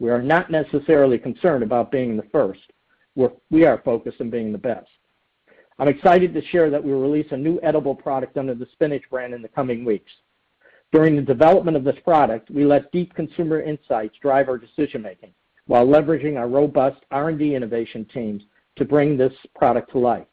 We 0.00 0.10
are 0.10 0.20
not 0.20 0.50
necessarily 0.50 1.16
concerned 1.16 1.62
about 1.62 1.92
being 1.92 2.16
the 2.16 2.26
first. 2.32 2.72
We 3.50 3.64
are 3.64 3.80
focused 3.84 4.20
on 4.20 4.30
being 4.30 4.50
the 4.50 4.58
best. 4.58 4.90
I'm 5.78 5.86
excited 5.86 6.34
to 6.34 6.44
share 6.46 6.70
that 6.70 6.82
we 6.82 6.92
will 6.92 7.02
release 7.02 7.30
a 7.30 7.36
new 7.36 7.60
edible 7.62 7.94
product 7.94 8.36
under 8.36 8.56
the 8.56 8.66
Spinach 8.72 9.08
brand 9.10 9.32
in 9.32 9.42
the 9.42 9.48
coming 9.48 9.84
weeks. 9.84 10.10
During 10.90 11.14
the 11.14 11.22
development 11.22 11.76
of 11.76 11.84
this 11.84 12.00
product, 12.02 12.50
we 12.50 12.64
let 12.64 12.90
deep 12.90 13.14
consumer 13.14 13.62
insights 13.62 14.16
drive 14.20 14.48
our 14.48 14.58
decision-making 14.58 15.30
while 15.70 15.86
leveraging 15.86 16.36
our 16.36 16.48
robust 16.48 17.00
R&D 17.12 17.54
innovation 17.54 18.04
teams 18.12 18.42
to 18.74 18.84
bring 18.84 19.16
this 19.16 19.32
product 19.54 19.92
to 19.92 20.00
life. 20.00 20.26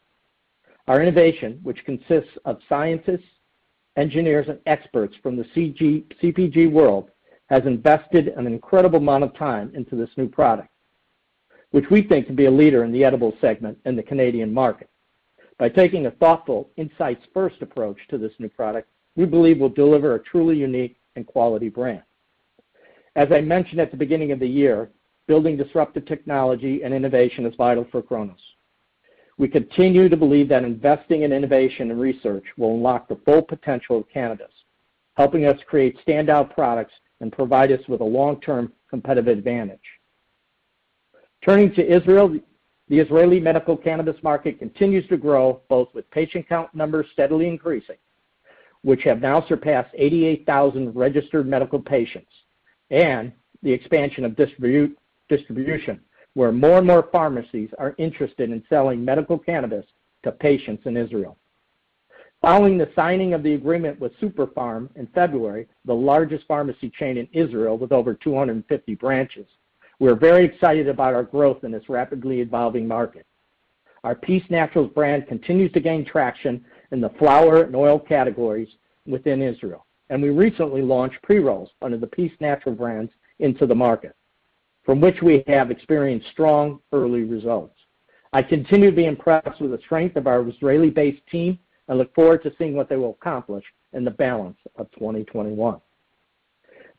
Our 0.87 0.99
innovation, 0.99 1.59
which 1.61 1.85
consists 1.85 2.31
of 2.45 2.57
scientists, 2.67 3.27
engineers, 3.97 4.47
and 4.49 4.57
experts 4.65 5.15
from 5.21 5.35
the 5.35 5.43
CPG 5.43 6.71
world, 6.71 7.11
has 7.51 7.61
invested 7.67 8.29
an 8.29 8.47
incredible 8.47 8.97
amount 8.97 9.25
of 9.25 9.37
time 9.37 9.71
into 9.75 9.95
this 9.95 10.09
new 10.17 10.27
product, 10.27 10.69
which 11.69 11.85
we 11.91 12.01
think 12.01 12.25
can 12.25 12.35
be 12.35 12.45
a 12.45 12.51
leader 12.51 12.83
in 12.83 12.91
the 12.91 13.05
edible 13.05 13.37
segment 13.39 13.77
in 13.85 13.95
the 13.95 14.01
Canadian 14.01 14.51
market. 14.51 14.89
By 15.59 15.69
taking 15.69 16.07
a 16.07 16.11
thoughtful, 16.11 16.71
insights-first 16.77 17.61
approach 17.61 17.99
to 18.09 18.17
this 18.17 18.33
new 18.39 18.49
product, 18.49 18.89
we 19.15 19.25
believe 19.25 19.59
we'll 19.59 19.69
deliver 19.69 20.15
a 20.15 20.23
truly 20.23 20.57
unique 20.57 20.97
and 21.15 21.27
quality 21.27 21.69
brand. 21.69 22.01
As 23.15 23.27
I 23.31 23.41
mentioned 23.41 23.79
at 23.79 23.91
the 23.91 23.97
beginning 23.97 24.31
of 24.31 24.39
the 24.39 24.47
year, 24.47 24.89
building 25.27 25.57
disruptive 25.57 26.05
technology 26.05 26.83
and 26.83 26.93
innovation 26.93 27.45
is 27.45 27.55
vital 27.55 27.85
for 27.91 28.01
Cronos. 28.01 28.39
We 29.37 29.47
continue 29.47 30.09
to 30.09 30.17
believe 30.17 30.49
that 30.49 30.63
investing 30.63 31.21
in 31.21 31.31
innovation 31.31 31.91
and 31.91 31.99
research 31.99 32.45
will 32.57 32.73
unlock 32.73 33.07
the 33.07 33.19
full 33.23 33.43
potential 33.43 33.99
of 33.99 34.09
cannabis, 34.09 34.51
helping 35.15 35.45
us 35.45 35.59
create 35.67 35.99
standout 36.07 36.53
products 36.53 36.93
and 37.21 37.31
provide 37.31 37.71
us 37.71 37.81
with 37.87 38.01
a 38.01 38.05
long-term 38.05 38.73
competitive 38.89 39.27
advantage. 39.37 39.79
Turning 41.45 41.73
to 41.75 41.85
Israel, 41.85 42.35
the 42.89 42.99
Israeli 42.99 43.39
medical 43.39 43.77
cannabis 43.77 44.15
market 44.23 44.59
continues 44.59 45.07
to 45.09 45.17
grow, 45.17 45.61
both 45.69 45.89
with 45.93 46.09
patient 46.09 46.47
count 46.49 46.73
numbers 46.73 47.05
steadily 47.13 47.47
increasing, 47.47 47.97
which 48.81 49.03
have 49.03 49.21
now 49.21 49.45
surpassed 49.47 49.93
88,000 49.95 50.95
registered 50.95 51.47
medical 51.47 51.79
patients, 51.79 52.31
and 52.89 53.31
the 53.61 53.71
expansion 53.71 54.25
of 54.25 54.35
distribution, 55.29 55.99
where 56.33 56.51
more 56.51 56.77
and 56.77 56.87
more 56.87 57.09
pharmacies 57.11 57.69
are 57.77 57.95
interested 57.97 58.49
in 58.51 58.63
selling 58.69 59.03
medical 59.03 59.37
cannabis 59.37 59.85
to 60.23 60.31
patients 60.31 60.85
in 60.85 60.97
Israel. 60.97 61.37
Following 62.41 62.77
the 62.77 62.91
signing 62.95 63.33
of 63.33 63.41
the 63.41 63.55
agreement 63.55 63.99
with 63.99 64.11
Super-Pharm 64.19 64.89
in 64.95 65.07
February, 65.07 65.67
the 65.85 65.95
largest 65.95 66.45
pharmacy 66.47 66.91
chain 66.91 67.17
in 67.17 67.27
Israel 67.33 67.77
with 67.77 67.91
over 67.91 68.13
250 68.13 68.95
branches, 68.95 69.47
we're 69.99 70.15
very 70.15 70.45
excited 70.45 70.87
about 70.87 71.15
our 71.15 71.23
growth 71.23 71.63
in 71.63 71.71
this 71.71 71.89
rapidly 71.89 72.41
evolving 72.41 72.87
market. 72.87 73.25
Our 74.03 74.13
Peace 74.13 74.43
Naturals 74.51 74.91
brand 74.93 75.27
continues 75.27 75.71
to 75.71 75.79
gain 75.79 76.05
traction 76.05 76.63
in 76.91 77.01
the 77.01 77.09
flower 77.17 77.63
and 77.63 77.75
oil 77.75 77.99
categories 77.99 78.69
within 79.07 79.41
Israel, 79.41 79.87
and 80.11 80.21
we 80.21 80.29
recently 80.29 80.83
launched 80.83 81.21
pre-rolls 81.23 81.69
under 81.81 81.97
the 81.97 82.05
Peace 82.05 82.33
Naturals 82.39 82.77
brands 82.77 83.11
into 83.39 83.65
the 83.65 83.75
market, 83.75 84.15
from 84.87 85.01
which 85.01 85.21
we 85.21 85.43
have 85.47 85.69
experienced 85.69 86.29
strong 86.31 86.79
early 86.93 87.23
results. 87.23 87.75
I 88.31 88.41
continue 88.41 88.89
to 88.89 88.95
be 88.95 89.05
impressed 89.05 89.59
with 89.59 89.71
the 89.71 89.79
strength 89.79 90.15
of 90.15 90.27
our 90.27 90.47
Israeli-based 90.47 91.27
team 91.29 91.59
and 91.87 91.97
look 91.97 92.15
forward 92.15 92.41
to 92.43 92.53
seeing 92.57 92.73
what 92.73 92.87
they 92.87 92.95
will 92.95 93.17
accomplish 93.21 93.65
in 93.91 94.05
the 94.05 94.11
balance 94.11 94.57
of 94.77 94.89
2021. 94.91 95.81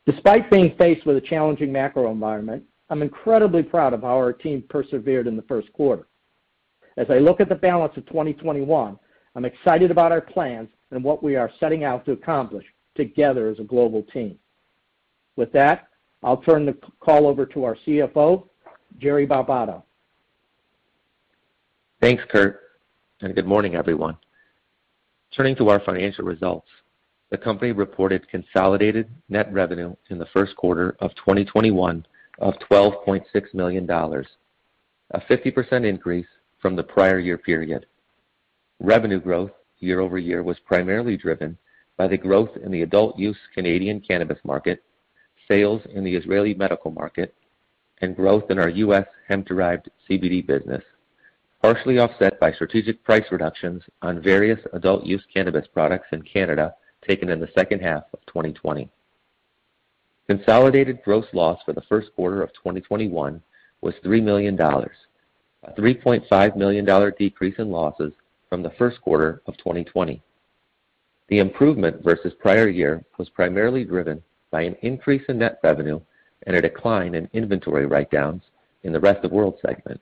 Despite 0.05 0.51
being 0.51 0.75
faced 0.77 1.07
with 1.07 1.17
a 1.17 1.21
challenging 1.21 1.71
macro 1.71 2.11
environment, 2.11 2.63
I'm 2.91 3.01
incredibly 3.01 3.63
proud 3.63 3.93
of 3.93 4.01
how 4.01 4.17
our 4.17 4.33
team 4.33 4.63
persevered 4.69 5.25
in 5.25 5.35
the 5.35 5.43
first 5.43 5.73
quarter. 5.73 6.07
As 6.97 7.07
I 7.09 7.17
look 7.17 7.41
at 7.41 7.49
the 7.49 7.55
balance 7.55 7.97
of 7.97 8.05
2021, 8.05 8.99
I'm 9.35 9.45
excited 9.45 9.89
about 9.89 10.11
our 10.11 10.21
plans 10.21 10.69
and 10.91 11.03
what 11.03 11.23
we 11.23 11.35
are 11.35 11.51
setting 11.59 11.83
out 11.83 12.05
to 12.05 12.11
accomplish 12.11 12.65
together 12.95 13.49
as 13.49 13.57
a 13.59 13.63
global 13.63 14.03
team. 14.03 14.37
With 15.35 15.51
that, 15.53 15.87
I'll 16.23 16.37
turn 16.37 16.65
the 16.65 16.77
call 16.99 17.27
over 17.27 17.45
to 17.47 17.63
our 17.63 17.77
CFO, 17.87 18.47
Jerry 18.99 19.25
Barbato. 19.25 19.83
Thanks, 22.01 22.23
Kurt, 22.29 22.61
and 23.21 23.35
good 23.35 23.45
morning, 23.45 23.75
everyone. 23.75 24.17
Turning 25.35 25.55
to 25.57 25.69
our 25.69 25.79
financial 25.81 26.25
results, 26.25 26.67
the 27.29 27.37
company 27.37 27.71
reported 27.71 28.27
consolidated 28.29 29.09
net 29.29 29.51
revenue 29.53 29.95
in 30.09 30.17
the 30.17 30.25
first 30.33 30.55
quarter 30.55 30.95
of 30.99 31.11
2021 31.15 32.05
of 32.39 32.53
$12.6 32.69 33.53
million, 33.53 33.89
a 33.89 35.19
50% 35.19 35.85
increase 35.85 36.25
from 36.61 36.75
the 36.75 36.83
prior 36.83 37.19
year 37.19 37.37
period. 37.37 37.85
Revenue 38.79 39.19
growth 39.19 39.51
year-over-year 39.79 40.43
was 40.43 40.57
primarily 40.65 41.15
driven 41.15 41.57
by 41.97 42.07
the 42.07 42.17
growth 42.17 42.49
in 42.63 42.71
the 42.71 42.81
adult 42.81 43.17
use 43.19 43.37
Canadian 43.53 44.01
cannabis 44.01 44.39
market, 44.43 44.83
sales 45.49 45.81
in 45.93 46.03
the 46.03 46.15
Israeli 46.15 46.53
medical 46.53 46.91
market, 46.91 47.33
and 48.01 48.15
growth 48.15 48.49
in 48.49 48.59
our 48.59 48.69
U.S. 48.69 49.05
hemp-derived 49.27 49.89
CBD 50.09 50.45
business, 50.45 50.83
partially 51.61 51.99
offset 51.99 52.39
by 52.39 52.53
strategic 52.53 53.03
price 53.03 53.25
reductions 53.31 53.83
on 54.01 54.21
various 54.21 54.59
adult 54.73 55.05
use 55.05 55.23
cannabis 55.33 55.67
products 55.67 56.07
in 56.11 56.21
Canada 56.21 56.73
taken 57.05 57.29
in 57.29 57.39
the 57.39 57.49
second 57.57 57.81
half 57.81 58.03
of 58.13 58.25
2020. 58.27 58.89
Consolidated 60.27 61.01
gross 61.03 61.25
loss 61.33 61.59
for 61.65 61.73
the 61.73 61.81
first 61.89 62.13
quarter 62.15 62.41
of 62.41 62.53
2021 62.53 63.41
was 63.81 63.95
$3 64.05 64.21
million, 64.21 64.59
a 64.59 65.71
$3.5 65.71 66.55
million 66.55 67.13
decrease 67.17 67.55
in 67.57 67.71
losses 67.71 68.13
from 68.47 68.61
the 68.61 68.69
first 68.71 69.01
quarter 69.01 69.41
of 69.47 69.57
2020. 69.57 70.21
The 71.29 71.39
improvement 71.39 72.03
versus 72.03 72.33
prior 72.39 72.69
year 72.69 73.03
was 73.17 73.29
primarily 73.29 73.83
driven 73.83 74.23
by 74.51 74.61
an 74.61 74.75
increase 74.81 75.23
in 75.29 75.39
net 75.39 75.59
revenue 75.63 75.99
and 76.47 76.55
a 76.55 76.61
decline 76.61 77.15
in 77.15 77.29
inventory 77.33 77.85
write-downs 77.85 78.43
in 78.83 78.93
the 78.93 78.99
rest 78.99 79.23
of 79.23 79.29
the 79.29 79.35
world 79.35 79.57
segment. 79.65 79.99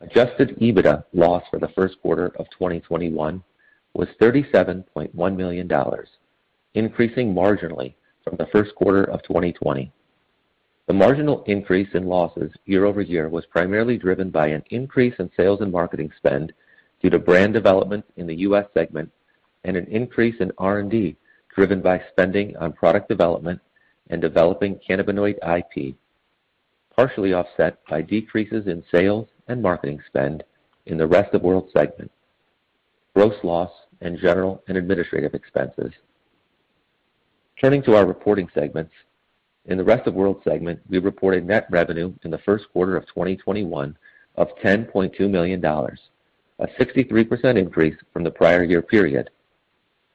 Adjusted 0.00 0.56
EBITDA 0.60 1.04
loss 1.12 1.42
for 1.50 1.58
the 1.58 1.68
first 1.68 2.00
quarter 2.00 2.28
of 2.38 2.48
2021 2.50 3.42
was 3.94 4.08
$37.1 4.20 5.36
million, 5.36 5.70
increasing 6.74 7.34
marginally 7.34 7.94
from 8.24 8.36
the 8.36 8.46
first 8.46 8.74
quarter 8.76 9.04
of 9.10 9.22
2020. 9.24 9.92
The 10.86 10.94
marginal 10.94 11.44
increase 11.44 11.88
in 11.94 12.06
losses 12.06 12.50
year-over-year 12.64 13.28
was 13.28 13.46
primarily 13.46 13.96
driven 13.96 14.30
by 14.30 14.48
an 14.48 14.64
increase 14.70 15.14
in 15.18 15.30
sales 15.36 15.60
and 15.60 15.70
marketing 15.70 16.10
spend 16.16 16.52
due 17.02 17.10
to 17.10 17.18
brand 17.18 17.52
development 17.52 18.04
in 18.16 18.26
the 18.26 18.36
U.S. 18.36 18.66
segment 18.74 19.10
and 19.64 19.76
an 19.76 19.86
increase 19.86 20.36
in 20.40 20.50
R&D 20.58 21.16
driven 21.54 21.80
by 21.80 22.02
spending 22.10 22.56
on 22.56 22.72
product 22.72 23.08
development 23.08 23.60
and 24.08 24.20
developing 24.20 24.80
cannabinoid 24.88 25.36
IP, 25.42 25.94
partially 26.94 27.32
offset 27.32 27.78
by 27.88 28.02
decreases 28.02 28.66
in 28.66 28.84
sales 28.92 29.28
and 29.48 29.62
marketing 29.62 30.00
spend 30.06 30.44
in 30.86 30.96
the 30.96 31.06
Rest 31.06 31.34
of 31.34 31.42
World 31.42 31.68
segment, 31.72 32.10
gross 33.14 33.34
loss, 33.42 33.70
and 34.00 34.18
general 34.18 34.62
and 34.68 34.78
administrative 34.78 35.34
expenses. 35.34 35.92
Turning 37.60 37.82
to 37.82 37.94
our 37.94 38.06
reporting 38.06 38.48
segments. 38.54 38.92
In 39.66 39.76
the 39.76 39.84
Rest 39.84 40.06
of 40.06 40.14
World 40.14 40.40
segment, 40.42 40.80
we 40.88 40.98
reported 40.98 41.46
net 41.46 41.66
revenue 41.70 42.14
in 42.24 42.30
the 42.30 42.38
first 42.38 42.64
quarter 42.72 42.96
of 42.96 43.06
2021 43.08 43.96
of 44.36 44.48
$10.2 44.64 45.28
million, 45.28 45.62
a 45.62 46.66
63% 46.66 47.58
increase 47.58 47.96
from 48.12 48.24
the 48.24 48.30
prior 48.30 48.64
year 48.64 48.80
period. 48.80 49.28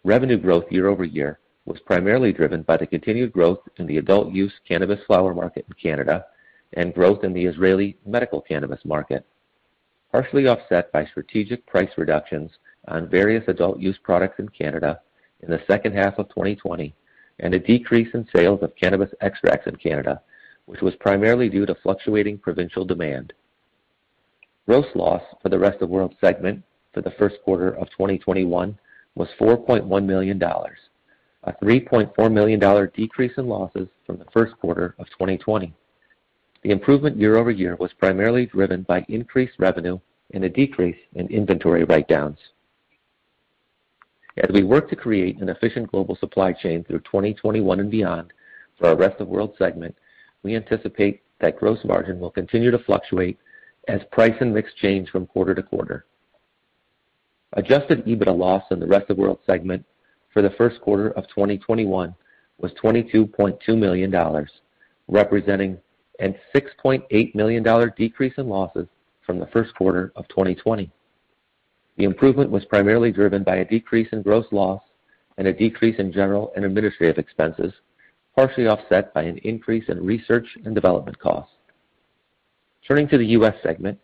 Revenue 0.05 0.38
growth 0.38 0.71
year-over-year 0.71 1.39
was 1.65 1.79
primarily 1.79 2.31
driven 2.31 2.62
by 2.62 2.77
the 2.77 2.85
continued 2.85 3.33
growth 3.33 3.62
in 3.77 3.88
the 3.88 3.97
adult 3.97 4.31
use 4.31 4.53
cannabis 4.67 5.03
flower 5.07 5.33
market 5.33 5.65
in 5.67 5.74
Canada 5.74 6.27
and 6.74 6.93
growth 6.93 7.24
in 7.24 7.33
the 7.33 7.43
Israeli 7.43 7.97
medical 8.05 8.39
cannabis 8.39 8.85
market, 8.85 9.25
partially 10.12 10.45
offset 10.45 10.91
by 10.91 11.07
strategic 11.07 11.65
price 11.65 11.89
reductions 11.97 12.51
on 12.88 13.09
various 13.09 13.43
adult 13.47 13.79
use 13.79 13.97
products 14.03 14.38
in 14.38 14.47
Canada 14.47 15.00
in 15.41 15.50
the 15.50 15.63
second 15.65 15.95
half 15.95 16.19
of 16.19 16.29
2020 16.29 16.93
and 17.39 17.55
a 17.55 17.59
decrease 17.59 18.13
in 18.13 18.27
sales 18.35 18.62
of 18.62 18.75
cannabis 18.75 19.09
extracts 19.21 19.65
in 19.65 19.75
Canada, 19.75 20.21
which 20.67 20.81
was 20.81 20.93
primarily 20.97 21.50
due 21.50 21.65
to 21.65 21.74
fluctuating 21.81 22.38
provincial 22.38 22.85
demand. 22.85 23.33
Gross 24.67 24.85
loss 24.93 25.24
for 25.41 25.50
the 25.50 25.57
Rest 25.57 25.81
of 25.81 25.89
World 25.89 26.13
segment 26.21 26.62
for 26.93 27.01
the 27.01 27.15
first 27.17 27.38
quarter 27.43 27.75
of 27.75 27.89
2021 27.89 28.77
was 29.15 29.29
$4.1 29.39 30.05
million, 30.05 30.41
a 30.41 31.53
$3.4 31.53 32.31
million 32.31 32.91
decrease 32.95 33.31
in 33.38 33.48
losses 33.48 33.88
from 34.05 34.17
the 34.17 34.25
first 34.34 34.53
quarter 34.60 34.95
of 35.00 35.07
2020. 35.07 35.74
The 36.63 36.72
improvement 36.72 37.17
year-over-year 37.17 37.77
was 37.79 37.93
primarily 37.93 38.45
driven 38.48 38.84
by 38.84 39.05
increased 39.07 39.53
revenue 39.60 40.00
and 40.34 40.43
a 40.43 40.50
decrease 40.50 40.98
in 41.13 41.27
inventory 41.27 41.84
write-downs. 41.84 42.39
As 44.38 44.50
we 44.51 44.63
work 44.63 44.89
to 44.89 44.95
create 44.95 45.39
an 45.39 45.50
efficient 45.50 45.91
global 45.91 46.17
supply 46.17 46.51
chain 46.51 46.84
through 46.84 47.00
2021 47.00 47.79
and 47.79 47.89
beyond 47.89 48.34
for 48.77 48.88
our 48.88 48.95
Rest 48.98 49.22
of 49.22 49.29
World 49.29 49.55
segment, 49.57 49.95
we 50.43 50.55
anticipate 50.55 51.22
that 51.39 51.57
gross 51.57 51.79
margin 51.86 52.19
will 52.19 52.31
continue 52.31 52.72
to 52.72 52.79
fluctuate 52.79 53.38
as 53.88 54.01
price 54.12 54.36
and 54.41 54.53
mix 54.53 54.74
change 54.74 55.10
from 55.10 55.27
quarter 55.27 55.55
to 55.55 55.63
quarter. 55.63 56.05
Adjusted 57.55 58.05
EBITDA 58.05 58.38
loss 58.38 58.63
in 58.71 58.79
the 58.79 58.88
Rest 58.88 59.09
of 59.09 59.17
World 59.17 59.39
segment 59.45 59.85
for 60.33 60.41
the 60.41 60.50
first 60.51 60.81
quarter 60.81 61.12
of 61.12 61.27
2021 61.29 62.13
was 62.57 62.71
$22.2 62.74 63.77
million, 63.77 64.47
representing 65.07 65.77
a 66.19 66.35
$6.8 66.53 67.35
million 67.35 67.91
decrease 67.97 68.33
in 68.38 68.50
losses 68.50 68.88
from 69.25 69.39
the 69.39 69.47
first 69.47 69.74
quarter 69.75 70.12
of 70.17 70.27
2020. 70.27 70.91
The 71.97 72.03
improvement 72.03 72.51
was 72.51 72.65
primarily 72.65 73.12
driven 73.12 73.43
by 73.43 73.57
a 73.57 73.65
decrease 73.65 74.09
in 74.12 74.21
gross 74.21 74.45
loss 74.51 74.81
and 75.38 75.47
a 75.47 75.53
decrease 75.53 75.95
in 75.97 76.12
general 76.12 76.51
and 76.57 76.65
administrative 76.65 77.17
expenses, 77.17 77.74
partially 78.35 78.67
offset 78.67 79.13
by 79.13 79.24
an 79.24 79.38
increase 79.39 79.85
in 79.88 80.05
research 80.05 80.57
and 80.65 80.75
development 80.75 81.17
costs. 81.19 81.53
Turning 82.85 83.07
to 83.07 83.17
the 83.17 83.27
U.S. 83.27 83.55
segment, 83.63 83.97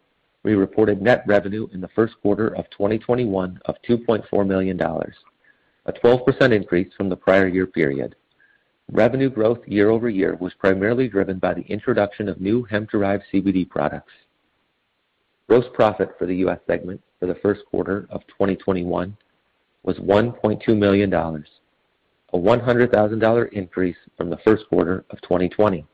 we 0.43 0.55
reported 0.55 1.01
net 1.01 1.23
revenue 1.27 1.67
in 1.73 1.81
the 1.81 1.87
first 1.89 2.15
quarter 2.21 2.55
of 2.55 2.69
2021 2.71 3.59
of 3.65 3.75
$2.4 3.87 4.47
million, 4.47 4.79
a 4.81 5.93
12% 5.93 6.51
increase 6.51 6.91
from 6.95 7.09
the 7.09 7.15
prior 7.15 7.47
year 7.47 7.67
period. 7.67 8.15
Revenue 8.91 9.29
growth 9.29 9.59
year-over-year 9.67 10.35
was 10.41 10.53
primarily 10.55 11.07
driven 11.07 11.39
by 11.39 11.53
the 11.53 11.61
introduction 11.61 12.27
of 12.27 12.41
new 12.41 12.63
hemp-derived 12.63 13.23
CBD 13.31 13.69
products. 13.69 14.11
Gross 15.47 15.65
profit 15.73 16.09
for 16.17 16.25
the 16.25 16.35
U.S. 16.37 16.59
segment 16.67 17.01
for 17.19 17.27
the 17.27 17.35
first 17.35 17.61
quarter 17.69 18.07
of 18.09 18.21
2021 18.27 19.15
was 19.83 19.97
$1.2 19.97 20.77
million, 20.77 21.13
a 21.13 22.37
$100,000 22.37 23.53
increase 23.53 23.97
from 24.17 24.29
the 24.29 24.37
first 24.37 24.63
quarter 24.69 25.05
of 25.09 25.21
2020. 25.21 25.85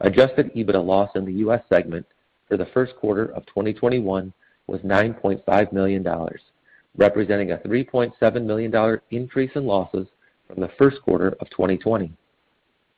Adjusted 0.00 0.52
EBITDA 0.54 0.84
loss 0.84 1.10
in 1.14 1.24
the 1.24 1.32
U.S. 1.32 1.62
segment 1.70 2.04
for 2.48 2.56
the 2.56 2.66
first 2.66 2.96
quarter 2.96 3.26
of 3.32 3.46
2021 3.46 4.32
was 4.66 4.80
$9.5 4.80 5.72
million, 5.72 6.06
representing 6.96 7.52
a 7.52 7.58
$3.7 7.58 8.44
million 8.44 9.00
increase 9.10 9.50
in 9.54 9.64
losses 9.66 10.06
from 10.46 10.60
the 10.60 10.70
first 10.78 11.00
quarter 11.02 11.36
of 11.40 11.50
2020. 11.50 12.12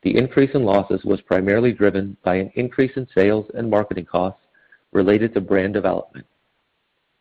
The 0.03 0.17
increase 0.17 0.51
in 0.55 0.65
losses 0.65 1.05
was 1.05 1.21
primarily 1.23 1.73
driven 1.73 2.17
by 2.23 2.37
an 2.37 2.53
increase 2.55 2.93
in 2.97 3.09
sales 3.15 3.47
and 3.55 3.69
marketing 3.69 4.07
costs 4.07 4.41
related 4.93 5.35
to 5.35 5.41
brand 5.41 5.75
development. 5.75 6.27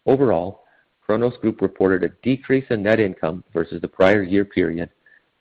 Overall, 0.05 0.63
Cronos 1.01 1.37
Group 1.37 1.61
reported 1.61 2.03
a 2.03 2.13
decrease 2.21 2.65
in 2.69 2.83
net 2.83 2.99
income 2.99 3.43
versus 3.53 3.81
the 3.81 3.87
prior 3.87 4.23
year 4.23 4.45
period, 4.45 4.89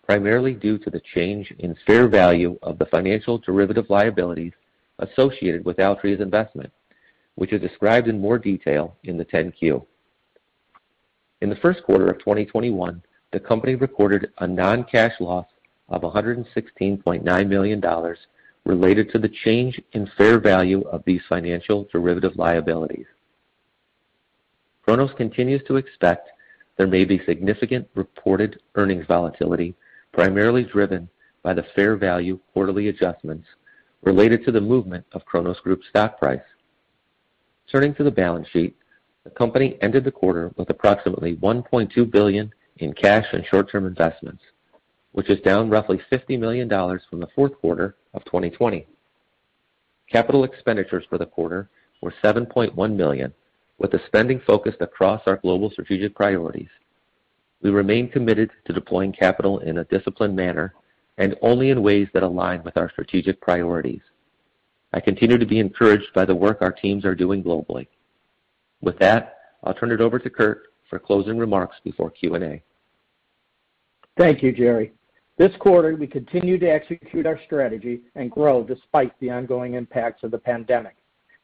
primarily 0.04 0.54
due 0.54 0.78
to 0.78 0.90
the 0.90 1.02
change 1.14 1.52
in 1.58 1.76
fair 1.86 2.08
value 2.08 2.58
of 2.62 2.78
the 2.78 2.86
financial 2.86 3.38
derivative 3.38 3.86
liabilities 3.90 4.52
associated 4.98 5.64
with 5.64 5.78
Altria's 5.78 6.20
investment, 6.20 6.72
which 7.34 7.52
is 7.52 7.60
described 7.60 8.08
in 8.08 8.20
more 8.20 8.38
detail 8.38 8.96
in 9.04 9.16
the 9.16 9.24
10-Q. 9.24 9.86
In 11.42 11.50
the 11.50 11.56
first 11.56 11.82
quarter 11.84 12.08
of 12.08 12.18
2021, 12.18 13.02
the 13.32 13.40
company 13.40 13.74
recorded 13.74 14.30
a 14.38 14.46
non-cash 14.46 15.20
loss 15.20 15.46
of 15.88 16.02
$116.9 16.02 17.48
million 17.48 18.16
related 18.64 19.10
to 19.10 19.18
the 19.18 19.28
change 19.44 19.80
in 19.92 20.10
fair 20.16 20.40
value 20.40 20.82
of 20.88 21.02
these 21.04 21.20
financial 21.28 21.86
derivative 21.92 22.36
liabilities. 22.36 23.06
Cronos 24.82 25.12
continues 25.16 25.62
to 25.66 25.76
expect 25.76 26.30
there 26.76 26.86
may 26.86 27.04
be 27.04 27.20
significant 27.24 27.88
reported 27.94 28.60
earnings 28.74 29.06
volatility, 29.06 29.74
primarily 30.12 30.64
driven 30.64 31.08
by 31.42 31.52
the 31.52 31.66
fair 31.74 31.96
value 31.96 32.38
quarterly 32.52 32.88
adjustments 32.88 33.46
related 34.06 34.44
to 34.44 34.52
the 34.52 34.60
movement 34.60 35.04
of 35.12 35.24
Cronos 35.24 35.58
Group's 35.60 35.88
stock 35.88 36.18
price. 36.18 36.40
Turning 37.70 37.92
to 37.96 38.04
the 38.04 38.10
balance 38.10 38.48
sheet, 38.52 38.76
the 39.24 39.30
company 39.30 39.76
ended 39.82 40.04
the 40.04 40.12
quarter 40.12 40.52
with 40.56 40.70
approximately 40.70 41.34
1.2 41.36 42.10
billion 42.12 42.52
in 42.78 42.92
cash 42.92 43.26
and 43.32 43.44
short-term 43.44 43.84
investments, 43.84 44.42
which 45.10 45.28
is 45.28 45.40
down 45.40 45.68
roughly 45.68 46.00
$50 46.12 46.38
million 46.38 46.68
from 46.68 47.18
the 47.18 47.26
fourth 47.34 47.58
quarter 47.60 47.96
of 48.14 48.24
2020. 48.26 48.86
Capital 50.10 50.44
expenditures 50.44 51.04
for 51.10 51.18
the 51.18 51.26
quarter 51.26 51.68
were 52.00 52.14
7.1 52.22 52.94
million, 52.94 53.32
with 53.78 53.90
the 53.90 54.00
spending 54.06 54.40
focused 54.46 54.80
across 54.80 55.20
our 55.26 55.38
global 55.38 55.68
strategic 55.68 56.14
priorities. 56.14 56.68
We 57.60 57.70
remain 57.70 58.08
committed 58.08 58.52
to 58.66 58.72
deploying 58.72 59.12
capital 59.12 59.58
in 59.58 59.78
a 59.78 59.84
disciplined 59.84 60.36
manner 60.36 60.74
and 61.18 61.34
only 61.42 61.70
in 61.70 61.82
ways 61.82 62.08
that 62.12 62.22
align 62.22 62.62
with 62.62 62.76
our 62.76 62.90
strategic 62.90 63.40
priorities. 63.40 64.02
I 64.92 65.00
continue 65.00 65.38
to 65.38 65.46
be 65.46 65.58
encouraged 65.58 66.12
by 66.14 66.24
the 66.24 66.34
work 66.34 66.58
our 66.60 66.72
teams 66.72 67.04
are 67.04 67.14
doing 67.14 67.42
globally. 67.42 67.86
With 68.80 68.98
that, 68.98 69.38
I'll 69.64 69.74
turn 69.74 69.92
it 69.92 70.00
over 70.00 70.18
to 70.18 70.30
Kurt 70.30 70.64
for 70.88 70.98
closing 70.98 71.38
remarks 71.38 71.76
before 71.82 72.10
Q&A. 72.10 72.62
Thank 74.16 74.42
you, 74.42 74.52
Jerry. 74.52 74.92
This 75.38 75.52
quarter, 75.58 75.94
we 75.96 76.06
continue 76.06 76.58
to 76.58 76.66
execute 76.66 77.26
our 77.26 77.38
strategy 77.44 78.00
and 78.14 78.30
grow 78.30 78.62
despite 78.62 79.18
the 79.20 79.30
ongoing 79.30 79.74
impacts 79.74 80.22
of 80.22 80.30
the 80.30 80.38
pandemic, 80.38 80.96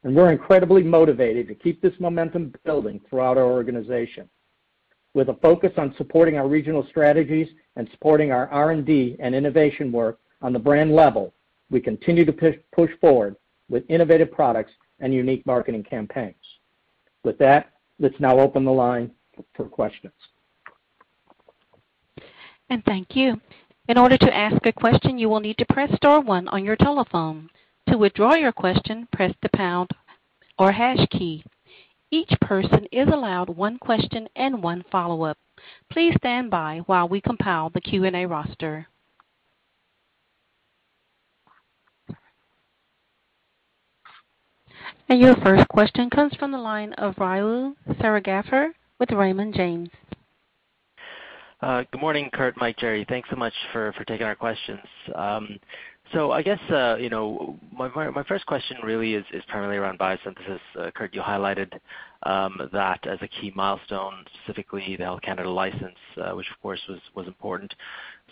and 0.02 0.16
we're 0.16 0.32
incredibly 0.32 0.82
motivated 0.82 1.46
to 1.48 1.54
keep 1.54 1.82
this 1.82 1.92
momentum 2.00 2.54
building 2.64 3.00
throughout 3.08 3.36
our 3.36 3.44
organization. 3.44 4.28
With 5.14 5.28
a 5.28 5.34
focus 5.34 5.72
on 5.76 5.94
supporting 5.98 6.36
our 6.38 6.48
regional 6.48 6.86
strategies 6.88 7.48
and 7.76 7.88
supporting 7.90 8.32
our 8.32 8.48
R&D 8.48 9.16
and 9.18 9.34
innovation 9.34 9.92
work 9.92 10.18
on 10.40 10.52
the 10.52 10.58
brand 10.58 10.94
level, 10.94 11.34
we 11.70 11.80
continue 11.80 12.24
to 12.24 12.54
push 12.72 12.90
forward 13.00 13.36
with 13.68 13.84
innovative 13.88 14.30
products 14.30 14.72
and 15.00 15.12
unique 15.12 15.44
marketing 15.46 15.82
campaigns. 15.82 16.34
With 17.24 17.38
that, 17.38 17.72
let's 17.98 18.18
now 18.20 18.38
open 18.38 18.64
the 18.64 18.72
line 18.72 19.10
for 19.54 19.66
questions. 19.66 20.14
And 22.70 22.84
thank 22.84 23.14
you. 23.14 23.40
In 23.88 23.98
order 23.98 24.16
to 24.16 24.34
ask 24.34 24.64
a 24.64 24.72
question, 24.72 25.18
you 25.18 25.28
will 25.28 25.40
need 25.40 25.58
to 25.58 25.66
press 25.66 25.94
star 25.96 26.20
one 26.20 26.48
on 26.48 26.64
your 26.64 26.76
telephone. 26.76 27.50
To 27.88 27.98
withdraw 27.98 28.34
your 28.34 28.52
question, 28.52 29.08
press 29.12 29.34
the 29.42 29.50
pound 29.50 29.90
or 30.58 30.72
hash 30.72 31.06
key. 31.10 31.44
Each 32.12 32.30
person 32.42 32.86
is 32.92 33.08
allowed 33.08 33.48
one 33.48 33.78
question 33.78 34.28
and 34.36 34.62
one 34.62 34.84
follow-up. 34.92 35.38
Please 35.90 36.14
stand 36.18 36.50
by 36.50 36.82
while 36.84 37.08
we 37.08 37.22
compile 37.22 37.70
the 37.70 37.80
Q&A 37.80 38.26
roster. 38.26 38.86
Your 45.08 45.36
first 45.36 45.66
question 45.68 46.10
comes 46.10 46.34
from 46.36 46.52
the 46.52 46.58
line 46.58 46.92
of 46.94 47.14
Rahul 47.16 47.74
Sarugaser 47.92 48.72
with 48.98 49.10
Raymond 49.10 49.54
James. 49.54 49.88
Uh, 51.62 51.84
good 51.92 52.00
morning, 52.00 52.28
Kurt, 52.32 52.56
Mike, 52.58 52.76
Jerry. 52.76 53.06
Thanks 53.08 53.30
so 53.30 53.36
much 53.36 53.54
for 53.72 53.94
taking 54.06 54.26
our 54.26 54.34
questions. 54.34 54.80
Um, 55.14 55.58
I 56.30 56.42
guess 56.42 56.58
uh, 56.70 56.96
you 57.00 57.08
know, 57.08 57.58
my 57.72 58.22
first 58.28 58.44
question 58.46 58.76
really 58.84 59.14
is 59.14 59.24
primarily 59.48 59.78
around 59.78 59.98
biosynthesis. 59.98 60.60
Uh, 60.78 60.90
Kurt, 60.94 61.14
you 61.14 61.22
highlighted 61.22 61.72
um, 62.24 62.60
that 62.72 63.06
as 63.06 63.18
a 63.22 63.28
key 63.28 63.50
milestone, 63.54 64.24
specifically 64.44 64.96
the 64.96 65.04
Health 65.04 65.22
Canada 65.22 65.48
license, 65.48 65.96
uh, 66.20 66.32
which 66.32 66.46
of 66.50 66.60
course 66.60 66.80
was 66.88 67.00
was 67.14 67.26
important. 67.26 67.74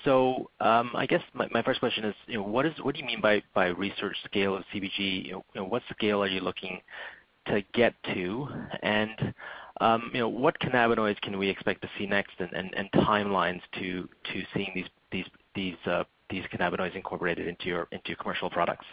So 0.05 0.51
um 0.61 0.91
I 0.95 1.07
guess 1.07 1.23
my 1.35 1.63
first 1.63 1.81
question 1.81 2.05
is, 2.05 2.15
you 2.27 2.39
know, 2.39 2.43
what 2.45 2.67
is 2.67 2.75
what 2.83 2.95
do 2.95 3.01
you 3.01 3.07
mean 3.07 3.21
by 3.21 3.43
research 3.69 4.17
scale 4.25 4.57
of 4.57 4.65
CBG? 4.75 5.27
You 5.27 5.43
know, 5.55 5.65
What 5.65 5.83
scale 5.91 6.23
are 6.23 6.29
you 6.29 6.41
looking 6.41 6.81
to 7.47 7.63
get 7.73 7.95
to? 8.15 8.49
And, 8.83 9.35
um, 9.81 10.11
you 10.13 10.21
know, 10.21 10.29
what 10.29 10.59
cannabinoids 10.61 11.21
can 11.23 11.39
we 11.39 11.49
expect 11.49 11.83
to 11.83 11.89
see 11.99 12.07
next 12.07 12.35
and 12.41 12.91
timelines 12.93 13.63
to 13.79 14.09
to 14.33 14.43
seeing 14.55 14.73
these 14.75 14.89
these 15.11 15.27
these 15.55 15.77
cannabinoids 16.53 16.95
incorporated 16.95 17.47
into 17.47 17.67
your 17.67 17.89
into 17.93 18.15
commercial 18.17 18.51
products? 18.51 18.87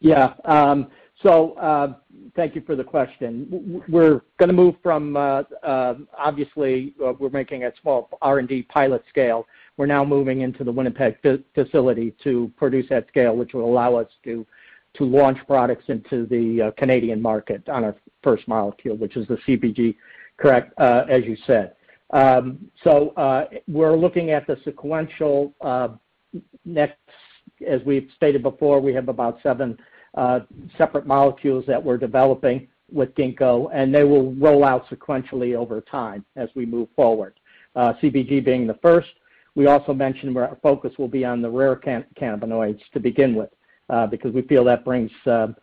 Yeah. 0.00 0.34
Um, 0.44 0.88
so 1.22 1.52
uh, 1.54 1.94
thank 2.34 2.54
you 2.54 2.62
for 2.66 2.76
the 2.76 2.84
question. 2.84 3.82
We're 3.88 4.20
going 4.38 4.48
to 4.48 4.54
move 4.54 4.74
from, 4.82 5.16
uh, 5.16 5.44
uh, 5.62 5.94
obviously, 6.16 6.94
we're 6.98 7.30
making 7.30 7.64
a 7.64 7.72
small 7.80 8.10
R&D 8.20 8.64
pilot 8.64 9.02
scale. 9.08 9.46
We're 9.78 9.86
now 9.86 10.04
moving 10.04 10.42
into 10.42 10.62
the 10.62 10.72
Winnipeg 10.72 11.16
facility 11.54 12.14
to 12.22 12.52
produce 12.56 12.86
at 12.90 13.08
scale, 13.08 13.34
which 13.34 13.54
will 13.54 13.64
allow 13.64 13.96
us 13.96 14.08
to 14.24 14.46
launch 15.00 15.38
products 15.46 15.84
into 15.88 16.26
the 16.26 16.72
Canadian 16.76 17.20
market 17.20 17.66
on 17.68 17.84
our 17.84 17.96
first 18.22 18.46
molecule, 18.46 18.96
which 18.96 19.16
is 19.16 19.26
the 19.28 19.36
CBG, 19.46 19.96
correct, 20.36 20.72
as 20.78 21.24
you 21.24 21.36
said. 21.46 21.75
Um, 22.10 22.70
so, 22.84 23.10
uh, 23.16 23.46
we're 23.66 23.96
looking 23.96 24.30
at 24.30 24.46
the 24.46 24.56
sequential 24.64 25.52
uh, 25.60 25.88
next, 26.64 26.98
as 27.66 27.80
we've 27.84 28.08
stated 28.14 28.42
before, 28.42 28.80
we 28.80 28.94
have 28.94 29.08
about 29.08 29.38
seven 29.42 29.76
uh, 30.14 30.40
separate 30.78 31.06
molecules 31.06 31.64
that 31.66 31.82
we're 31.82 31.98
developing 31.98 32.68
with 32.92 33.14
Ginkgo, 33.16 33.70
and 33.74 33.92
they 33.92 34.04
will 34.04 34.32
roll 34.34 34.64
out 34.64 34.86
sequentially 34.88 35.56
over 35.56 35.80
time 35.80 36.24
as 36.36 36.48
we 36.54 36.64
move 36.64 36.88
forward. 36.94 37.34
CBG 37.76 38.42
being 38.42 38.66
the 38.66 38.78
first. 38.80 39.08
We 39.54 39.66
also 39.66 39.92
mentioned 39.92 40.34
where 40.34 40.48
our 40.48 40.56
focus 40.62 40.92
will 40.98 41.08
be 41.08 41.24
on 41.24 41.42
the 41.42 41.50
rare 41.50 41.76
cannabinoids 41.76 42.80
to 42.94 43.00
begin 43.00 43.34
with, 43.34 43.50
because 44.10 44.32
we 44.32 44.42
feel 44.42 44.64
that 44.64 44.84
brings 44.84 45.10
the 45.24 45.54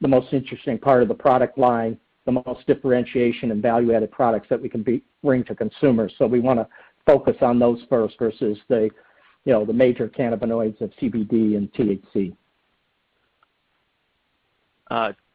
most 0.00 0.32
interesting 0.32 0.78
part 0.78 1.02
of 1.02 1.08
the 1.08 1.14
product 1.14 1.58
line, 1.58 1.98
the 2.26 2.32
most 2.32 2.66
differentiation 2.66 3.50
and 3.52 3.62
value-added 3.62 4.10
products 4.10 4.48
that 4.50 4.60
we 4.60 4.68
can 4.68 4.84
bring 5.24 5.44
to 5.44 5.54
consumers. 5.54 6.12
So 6.18 6.26
we 6.26 6.40
want 6.40 6.58
to 6.58 6.68
focus 7.06 7.36
on 7.40 7.58
those 7.58 7.80
first 7.88 8.18
versus 8.18 8.58
the 8.68 8.90
major 9.72 10.08
cannabinoids 10.08 10.80
of 10.80 10.90
CBD 11.00 11.56
and 11.56 11.72
THC. 11.72 12.36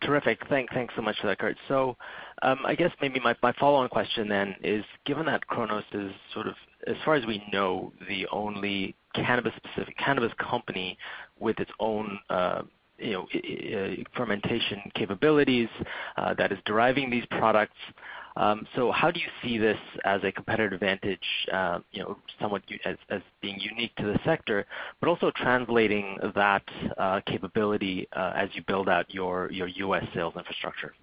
Terrific. 0.01 0.39
Thanks 0.49 0.93
so 0.95 1.01
much 1.01 1.15
for 1.21 1.27
that, 1.27 1.37
Kurt. 1.39 1.55
So 1.67 1.95
um 2.41 2.59
I 2.65 2.73
guess 2.75 2.91
maybe 3.01 3.19
my 3.19 3.35
follow-on 3.59 3.87
question 3.89 4.27
then 4.27 4.55
is, 4.63 4.83
given 5.05 5.25
that 5.27 5.45
Cronos 5.47 5.83
is 5.93 6.11
sort 6.33 6.47
of, 6.47 6.55
as 6.87 6.95
far 7.05 7.15
as 7.15 7.25
we 7.25 7.43
know, 7.53 7.93
the 8.07 8.27
only 8.31 8.95
cannabis 9.13 9.53
company 10.39 10.97
with 11.39 11.59
its 11.59 11.71
own 11.79 12.19
Uh, 13.01 14.03
fermentation 14.15 14.79
capabilities 14.95 15.69
uh, 16.17 16.33
that 16.35 16.51
is 16.51 16.59
deriving 16.65 17.09
these 17.09 17.25
products. 17.31 17.77
Um 18.37 18.65
so 18.75 18.91
how 18.91 19.11
do 19.11 19.19
you 19.19 19.27
see 19.43 19.57
this 19.57 19.77
as 20.05 20.23
a 20.23 20.31
competitive 20.31 20.73
advantage, 20.73 21.27
uh 21.51 21.79
you 21.91 22.01
know 22.01 22.17
somewhat 22.39 22.61
as 22.85 23.21
being 23.41 23.59
unique 23.59 23.93
to 23.97 24.03
the 24.03 24.17
sector, 24.23 24.65
but 24.99 25.09
also 25.09 25.31
translating 25.35 26.17
that 26.35 26.63
uh, 26.97 27.19
capability 27.25 28.07
as 28.13 28.47
you 28.53 28.61
build 28.67 28.87
out 28.87 29.13
your 29.13 29.51
U.S. 29.51 30.05
sales 30.13 30.33
infrastructure? 30.37 30.93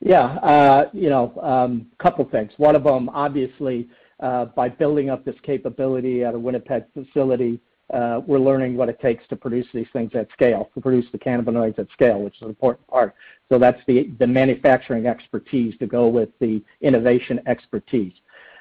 Yeah. 0.00 0.38
A 0.42 1.42
um, 1.42 1.86
couple 1.98 2.24
things. 2.26 2.52
One 2.58 2.76
of 2.76 2.84
them, 2.84 3.08
obviously, 3.08 3.88
by 4.20 4.68
building 4.68 5.10
up 5.10 5.24
this 5.24 5.36
capability 5.42 6.24
at 6.24 6.34
a 6.34 6.38
Winnipeg 6.38 6.84
facility, 6.92 7.58
Uh, 7.92 8.20
we're 8.26 8.38
learning 8.38 8.76
what 8.76 8.88
it 8.88 8.98
takes 9.00 9.26
to 9.28 9.36
produce 9.36 9.66
these 9.74 9.86
things 9.92 10.10
at 10.14 10.26
scale, 10.32 10.70
to 10.74 10.80
produce 10.80 11.04
the 11.12 11.18
cannabinoids 11.18 11.78
at 11.78 11.86
scale, 11.92 12.20
which 12.20 12.36
is 12.36 12.42
an 12.42 12.48
important 12.48 12.86
part. 12.88 13.14
So 13.50 13.58
that's 13.58 13.80
the 13.86 14.08
manufacturing 14.26 15.06
expertise 15.06 15.76
to 15.78 15.86
go 15.86 16.08
with 16.08 16.30
the 16.40 16.62
innovation 16.80 17.40
expertise. 17.46 18.14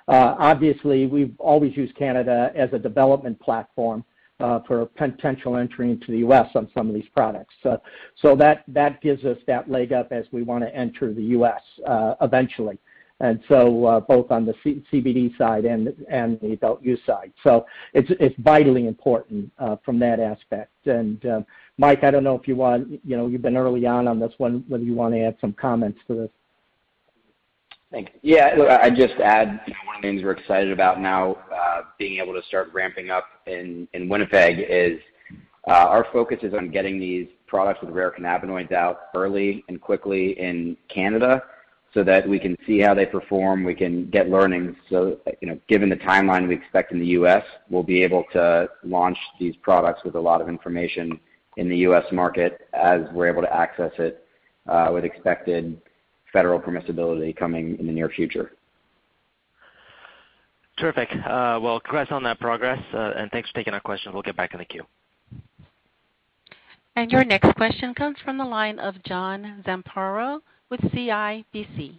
Uh, 0.10 0.36
obviously, 0.38 1.08
we've 1.08 1.34
always 1.40 1.78
used 1.78 1.96
Canada 1.96 2.52
as 2.54 2.70
a 2.74 2.80
development 2.80 3.40
platform 3.40 4.04
uh, 4.42 4.60
for 4.68 4.86
potential 4.88 5.56
entry 5.56 5.90
into 5.92 6.12
the 6.12 6.18
U.S. 6.18 6.50
on 6.56 6.70
some 6.74 6.90
of 6.90 6.94
these 6.94 7.08
products. 7.16 7.56
So 7.64 7.82
so 8.22 8.36
that 8.36 9.02
gives 9.02 9.24
us 9.24 9.38
that 9.48 9.72
leg 9.72 9.94
up 9.94 10.12
as 10.12 10.26
we 10.34 10.44
want 10.44 10.66
to 10.66 10.76
enter 10.76 11.14
the 11.14 11.24
U.S. 11.24 11.62
eventually. 12.20 12.78
Uh, 13.22 13.36
both 14.02 14.32
on 14.32 14.46
the 14.46 14.54
CBD 14.92 15.38
side 15.38 15.64
and 15.64 15.96
the 16.42 16.52
adult 16.52 16.84
use 16.84 17.00
side. 17.06 17.32
So 17.42 17.66
it's 17.94 18.10
it's 18.20 18.36
vitally 18.40 18.86
important 18.86 19.50
uh, 19.60 19.78
from 19.86 19.98
that 20.00 20.20
aspect. 20.20 20.72
And, 20.88 21.26
uh, 21.26 21.42
Mike, 21.78 22.04
I 22.04 22.12
don't 22.12 22.26
know 22.26 22.36
if 22.36 22.50
you 22.50 22.58
want, 22.58 23.00
you 23.06 23.16
know, 23.16 23.28
you've 23.28 23.42
been 23.42 23.56
early 23.56 23.86
on 23.86 24.10
on 24.10 24.20
this 24.20 24.34
one, 24.40 24.66
whether 24.68 24.84
you 24.84 24.94
want 24.94 25.14
to 25.14 25.22
add 25.22 25.38
some 25.40 25.54
comments 25.54 26.00
to 26.08 26.16
this. 26.16 26.30
Thanks. 27.92 28.12
Yeah, 28.24 28.56
look, 28.58 28.70
I'd 28.70 28.96
just 28.96 29.14
add, 29.24 29.48
one 29.48 29.96
of 29.96 30.02
the 30.02 30.08
things 30.10 30.24
we're 30.24 30.32
excited 30.32 30.72
about 30.72 31.00
now 31.00 31.38
being 31.98 32.20
able 32.20 32.34
to 32.34 32.46
start 32.48 32.74
ramping 32.74 33.10
up 33.10 33.26
in 33.46 33.88
Winnipeg 33.94 34.66
is 34.68 35.00
our 35.66 36.06
focus 36.12 36.40
is 36.42 36.54
on 36.54 36.72
getting 36.72 37.00
these 37.00 37.28
products 37.48 37.80
with 37.82 37.92
rare 37.92 38.12
cannabinoids 38.12 38.74
out 38.74 39.04
early 39.16 39.64
and 39.70 39.80
quickly 39.80 40.38
in 40.40 40.76
Canada 40.90 41.42
so 41.94 42.04
that 42.04 42.28
we 42.28 42.40
can 42.40 42.58
see 42.66 42.80
how 42.80 42.94
they 42.94 43.06
perform, 43.06 43.64
we 43.64 43.76
can 43.76 44.10
get 44.10 44.30
learnings. 44.30 44.76
So, 44.90 45.20
you 45.42 45.48
know, 45.48 45.60
given 45.68 45.90
the 45.90 45.96
timeline 45.98 46.48
we 46.48 46.56
expect 46.56 46.92
in 46.92 47.00
the 47.00 47.06
U.S., 47.08 47.44
we'll 47.70 47.84
be 47.84 48.02
able 48.04 48.24
to 48.34 48.68
launch 48.84 49.18
these 49.40 49.56
products 49.58 50.02
with 50.04 50.16
a 50.16 50.20
lot 50.20 50.42
of 50.42 50.50
information 50.50 51.20
in 51.58 51.70
the 51.70 51.78
U.S. 51.78 52.06
market 52.12 52.68
as 52.74 53.02
we're 53.14 53.28
able 53.28 53.44
to 53.44 53.56
access 53.56 53.92
it 54.00 54.26
uh, 54.68 54.90
with 54.92 55.06
expected 55.06 55.80
federal 56.32 56.60
permissibility 56.60 57.36
coming 57.36 57.78
in 57.80 57.86
the 57.86 57.94
near 57.94 58.10
future. 58.10 58.54
Terrific. 60.80 61.10
Uh, 61.12 61.60
well, 61.62 61.80
congrats 61.80 62.12
on 62.12 62.24
that 62.24 62.40
progress, 62.40 62.82
uh, 62.96 63.14
and 63.16 63.30
thanks 63.30 63.50
for 63.50 63.56
taking 63.56 63.76
our 63.76 63.80
questions. 63.80 64.14
We'll 64.14 64.24
get 64.24 64.36
back 64.36 64.54
in 64.54 64.58
the 64.58 64.66
queue. 64.66 64.84
And 66.96 67.12
Your 67.12 67.24
next 67.24 67.56
question 67.56 67.94
comes 67.94 68.18
from 68.24 68.38
the 68.38 68.46
line 68.46 68.80
of 68.80 68.96
John 69.04 69.64
Zamparo 69.66 70.42
with 70.70 70.82
CIBC. 70.82 71.98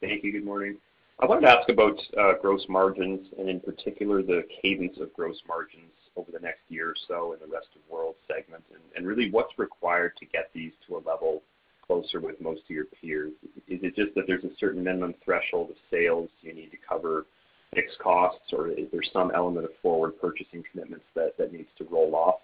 Thank 0.00 0.24
you. 0.24 0.32
Good 0.32 0.44
morning. 0.44 0.76
I 1.20 1.26
wanted 1.26 1.42
to 1.42 1.50
ask 1.50 1.68
about 1.68 2.00
uh, 2.18 2.32
gross 2.40 2.64
margins 2.68 3.26
and 3.38 3.48
in 3.50 3.60
particular, 3.60 4.22
the 4.22 4.44
cadence 4.62 4.96
of 4.98 5.12
gross 5.12 5.36
margins 5.46 5.92
over 6.16 6.32
the 6.32 6.40
next 6.40 6.60
year 6.68 6.88
or 6.90 6.94
so 7.06 7.34
in 7.34 7.40
the 7.40 7.52
rest 7.52 7.68
of 7.76 7.82
world 7.90 8.14
segment, 8.26 8.64
and 8.96 9.06
really 9.06 9.30
what's 9.30 9.58
required 9.58 10.16
to 10.18 10.26
get 10.26 10.50
these 10.54 10.72
to 10.88 10.96
a 10.96 11.02
level 11.06 11.42
closer 11.86 12.20
with 12.20 12.40
most 12.40 12.62
of 12.62 12.70
your 12.70 12.86
peers. 12.86 13.32
Is 13.68 13.80
it 13.82 13.96
just 13.96 14.14
that 14.14 14.26
there's 14.26 14.44
a 14.44 14.56
certain 14.58 14.82
minimum 14.82 15.14
threshold 15.24 15.70
of 15.70 15.76
sales 15.90 16.30
you 16.40 16.54
need 16.54 16.70
to 16.70 16.78
cover 16.88 17.26
fixed 17.74 17.98
costs, 17.98 18.52
or 18.52 18.68
is 18.68 18.86
there 18.90 19.02
some 19.12 19.30
element 19.34 19.64
of 19.64 19.72
forward 19.82 20.20
purchasing 20.20 20.64
commitments 20.70 21.04
that 21.14 21.52
needs 21.52 21.68
to 21.78 21.84
roll 21.84 22.14
off? 22.14 22.40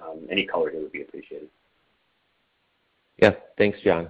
Um, 0.00 0.26
any 0.30 0.46
color 0.46 0.70
here 0.70 0.80
would 0.80 0.92
be 0.92 1.02
appreciated. 1.02 1.48
Yeah. 3.18 3.34
Thanks, 3.56 3.78
John. 3.84 4.08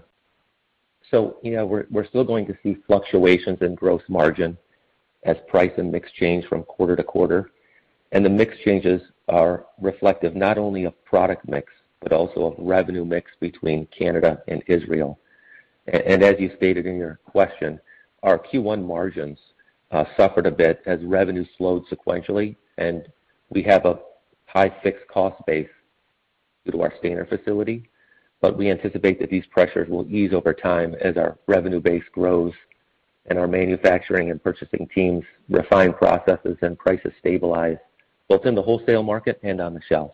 So, 1.11 1.38
you 1.42 1.53
know, 1.53 1.64
we're 1.64 1.87
we're 1.90 2.07
still 2.07 2.25
going 2.25 2.47
to 2.47 2.57
see 2.62 2.77
fluctuations 2.87 3.59
in 3.62 3.75
gross 3.75 4.03
margin 4.09 4.59
as 5.25 5.37
price 5.49 5.73
and 5.79 5.90
mix 5.90 6.11
change 6.12 6.44
from 6.47 6.62
quarter 6.64 6.97
to 6.97 7.03
quarter. 7.03 7.51
And 8.12 8.25
the 8.25 8.31
mix 8.31 8.57
changes 8.64 9.03
are 9.29 9.66
reflective 9.81 10.35
not 10.35 10.59
only 10.59 10.85
of 10.85 11.05
product 11.05 11.49
mix, 11.49 11.73
but 12.01 12.12
also 12.12 12.44
of 12.44 12.55
revenue 12.59 13.05
mix 13.05 13.31
between 13.40 13.87
Canada 13.87 14.42
and 14.49 14.62
Israel. 14.66 15.18
And 15.87 16.23
as 16.23 16.37
you 16.38 16.51
stated 16.57 16.87
in 16.87 16.99
your 16.99 17.18
question, 17.25 17.81
our 18.23 18.38
Q1 18.38 18.85
margins 18.85 19.38
uh, 19.90 20.05
suffered 20.16 20.47
a 20.47 20.51
bit 20.51 20.83
as 20.87 21.01
revenue 21.03 21.44
slowed 21.57 21.85
sequentially, 21.88 22.57
and 22.77 23.09
we 23.51 23.62
have 23.62 23.87
a 23.87 23.99
high 24.47 24.75
fixed 24.83 25.07
cost 25.09 25.44
base 25.47 25.68
due 26.64 26.73
to 26.73 26.83
our 26.83 26.92
Stayner 27.03 27.29
facility. 27.29 27.88
But 28.40 28.57
we 28.57 28.70
anticipate 28.70 29.18
that 29.20 29.31
these 29.31 29.46
pressures 29.46 29.88
will 29.88 30.07
ease 30.09 30.33
over 30.33 30.53
time 30.53 30.94
as 31.01 31.16
our 31.16 31.38
revenue 31.46 31.81
base 31.81 32.05
grows 32.12 32.53
and 33.27 33.38
our 33.38 33.48
manufacturing 33.48 34.31
and 34.31 34.42
purchasing 34.42 34.88
teams 34.94 35.24
refine 35.48 35.92
processes 35.92 36.57
and 36.62 36.79
prices 36.79 37.12
stabilize, 37.18 37.77
both 38.29 38.46
in 38.46 38.55
the 38.55 38.62
wholesale 38.62 39.03
market 39.03 39.38
and 39.42 39.61
on 39.61 39.74
the 39.74 39.81
shelf. 39.88 40.12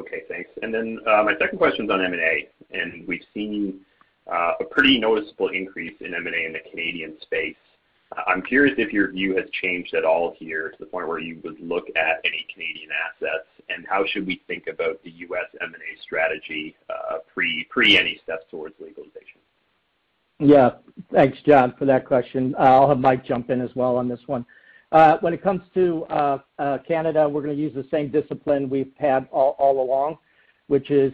Okay, 0.00 0.22
thanks. 0.28 0.50
And 0.62 0.74
then, 0.74 0.98
uh, 1.06 1.22
my 1.22 1.34
second 1.38 1.58
question's 1.58 1.90
on 1.90 2.04
M&A, 2.04 2.48
and 2.76 3.06
we've 3.06 3.24
seen 3.32 3.80
uh, 4.30 4.52
a 4.60 4.64
pretty 4.64 4.98
noticeable 4.98 5.48
increase 5.48 5.94
in 6.00 6.14
M&A 6.14 6.46
in 6.46 6.52
the 6.52 6.70
Canadian 6.70 7.16
space. 7.22 7.56
I'm 8.26 8.42
curious 8.42 8.74
if 8.78 8.92
your 8.92 9.10
view 9.10 9.36
has 9.36 9.46
changed 9.62 9.94
at 9.94 10.04
all 10.04 10.34
here 10.38 10.70
to 10.70 10.76
the 10.78 10.86
point 10.86 11.08
where 11.08 11.18
you 11.18 11.40
would 11.44 11.60
look 11.60 11.84
at 11.96 12.20
any 12.24 12.46
Canadian 12.52 12.90
assets, 13.06 13.48
and 13.68 13.86
how 13.88 14.04
should 14.06 14.26
we 14.26 14.42
think 14.46 14.66
about 14.66 15.02
the 15.02 15.10
U.S. 15.10 15.46
M&A 15.60 16.02
strategy 16.02 16.76
uh, 16.90 17.18
pre 17.32 17.66
any 17.98 18.20
steps 18.22 18.44
towards 18.50 18.74
legalization? 18.80 19.40
Yeah. 20.38 20.70
Thanks, 21.12 21.38
John, 21.46 21.74
for 21.78 21.84
that 21.84 22.06
question. 22.06 22.54
Uh, 22.58 22.62
I'll 22.62 22.88
have 22.88 22.98
Mike 22.98 23.24
jump 23.24 23.50
in 23.50 23.60
as 23.60 23.70
well 23.74 23.96
on 23.96 24.08
this 24.08 24.20
one. 24.26 24.44
Uh, 24.92 25.18
when 25.20 25.32
it 25.32 25.42
comes 25.42 25.62
to 25.74 26.06
Canada, 26.86 27.28
we're 27.28 27.42
going 27.42 27.56
to 27.56 27.60
use 27.60 27.74
the 27.74 27.86
same 27.90 28.10
discipline 28.10 28.68
we've 28.68 28.92
had 28.96 29.26
all 29.32 29.82
along, 29.82 30.18
which 30.68 30.90
is, 30.90 31.12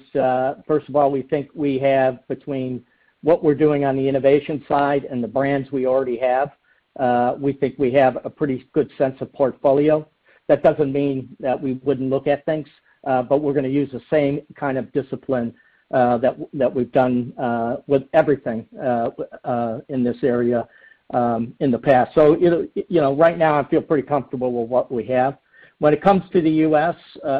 first 0.67 0.89
of 0.89 0.97
all, 0.97 1.11
we 1.11 1.23
think 1.23 1.49
we 1.55 1.79
have 1.79 2.27
between 2.29 2.85
what 3.23 3.45
we're 3.45 3.55
doing 3.55 3.85
on 3.85 3.97
the 3.97 4.07
innovation 4.07 4.65
side 4.69 5.05
and 5.05 5.23
the 5.23 5.29
brands 5.29 5.71
we 5.71 5.87
already 5.87 6.19
have, 6.19 6.51
Uh, 6.99 7.35
we 7.39 7.53
think 7.53 7.77
we 7.79 7.93
have 7.93 8.19
a 8.25 8.31
pretty 8.31 8.69
good 8.73 8.91
sense 8.99 9.17
of 9.21 9.33
portfolio. 9.33 10.07
That 10.49 10.63
doesn't 10.63 10.93
mean 10.93 11.37
that 11.39 11.61
we 11.61 11.75
wouldn't 11.85 12.11
look 12.11 12.27
at 12.27 12.45
things, 12.45 12.67
uh, 13.07 13.23
but 13.23 13.39
we're 13.43 13.53
going 13.53 13.65
to 13.65 13.71
use 13.71 13.91
the 13.93 14.03
same 14.11 14.41
kind 14.57 14.77
of 14.77 14.93
discipline 14.93 15.55
uh, 15.93 16.19
that 16.19 16.75
we've 16.75 16.93
done 16.93 17.33
with 17.87 18.03
everything 18.13 18.67
in 19.89 20.05
this 20.05 20.17
area 20.23 20.69
um, 21.13 21.55
in 21.61 21.71
the 21.71 21.79
past. 21.79 22.15
So 22.15 22.37
you 22.37 22.71
you 22.75 23.01
know 23.01 23.15
right 23.15 23.39
now, 23.39 23.59
I 23.59 23.69
feel 23.69 23.83
pretty 23.83 24.07
comfortable 24.07 24.53
with 24.53 24.69
what 24.69 24.91
we 24.91 25.05
have. 25.07 25.39
When 25.79 25.95
it 25.95 26.03
comes 26.03 26.23
to 26.33 26.43
the 26.43 26.51
U.S., 26.51 26.97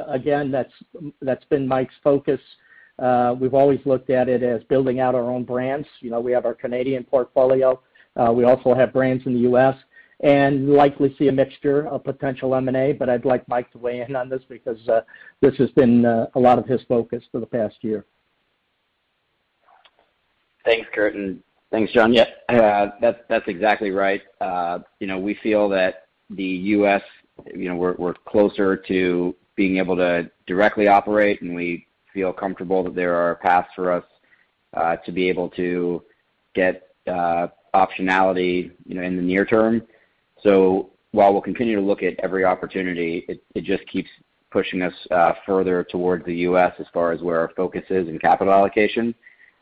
again, 0.09 0.51
that's 0.51 1.45
been 1.45 1.67
Mike's 1.67 1.95
focus. 2.03 2.41
We've 2.99 3.55
always 3.55 3.81
looked 3.85 4.11
at 4.11 4.29
it 4.29 4.43
as 4.43 4.63
building 4.65 5.01
out 5.01 5.15
our 5.15 5.31
own 5.31 5.45
brands. 5.45 5.87
You 6.01 6.11
know 6.11 6.21
we 6.21 6.33
have 6.33 6.47
our 6.47 6.55
Canadian 6.55 7.05
portfolio. 7.05 7.81
Uh, 8.17 8.33
we 8.33 8.45
also 8.45 8.75
have 8.75 8.93
brands 8.93 9.25
in 9.27 9.35
the 9.35 9.41
U.S., 9.41 9.77
and 10.23 10.69
likely 10.69 11.15
see 11.19 11.29
a 11.29 11.33
mixture 11.33 11.89
of 11.89 12.05
potential 12.05 12.55
M&A, 12.55 12.93
but 12.93 13.09
I'd 13.09 13.25
like 13.25 13.47
Mike 13.49 13.71
to 13.73 13.79
weigh 13.79 14.03
in 14.03 14.15
on 14.15 14.29
this 14.29 14.43
because 14.49 14.87
uh, 14.89 15.01
this 15.41 15.57
has 15.57 15.71
been 15.71 16.05
uh, 16.05 16.27
a 16.35 16.39
lot 16.39 16.59
of 16.59 16.67
his 16.67 16.83
focus 16.89 17.25
for 17.33 17.41
the 17.41 17.47
past 17.47 17.77
year. 17.81 18.05
Thanks, 20.65 20.89
Kurt, 20.95 21.15
and 21.15 21.43
thanks, 21.71 21.91
John. 21.93 22.13
Yeah, 22.13 22.27
that's 23.01 23.49
exactly 23.49 23.93
right. 23.93 24.21
You 25.01 25.07
know, 25.07 25.19
we 25.19 25.35
feel 25.43 25.71
that 25.71 26.09
the 26.29 26.45
U.S., 26.45 27.03
you 27.55 27.71
know, 27.71 27.77
we're 27.77 28.15
closer 28.29 28.77
to 28.77 29.35
being 29.57 29.79
able 29.79 29.97
to 29.97 30.31
directly 30.47 30.87
operate, 30.87 31.41
and 31.41 31.55
we 31.55 31.87
feel 32.13 32.31
comfortable 32.31 32.83
that 32.85 32.95
there 32.95 33.15
are 33.15 33.37
paths 33.37 33.71
for 33.75 33.91
us 33.91 34.05
to 35.07 35.13
be 35.13 35.31
able 35.31 35.49
to 35.51 36.03
get 36.55 36.89
optionality 37.75 38.71
you 38.87 38.95
know, 38.95 39.03
in 39.03 39.17
the 39.17 39.23
near 39.23 39.45
term. 39.45 39.83
So 40.43 40.91
while 41.13 41.33
we'll 41.33 41.43
continue 41.43 41.77
to 41.77 41.83
look 41.83 42.03
at 42.03 42.15
every 42.21 42.45
opportunity, 42.45 43.27
it 43.55 43.65
just 43.65 43.87
keeps 43.87 44.09
pushing 44.51 44.83
us 44.83 44.95
uh, 45.11 45.33
further 45.47 45.85
towards 45.85 46.25
the 46.25 46.35
U.S. 46.37 46.73
as 46.79 46.87
far 46.93 47.13
as 47.13 47.21
where 47.21 47.41
our 47.41 47.51
focus 47.57 47.85
is 47.91 48.09
in 48.09 48.19
capital 48.19 48.53
allocation. 48.53 49.15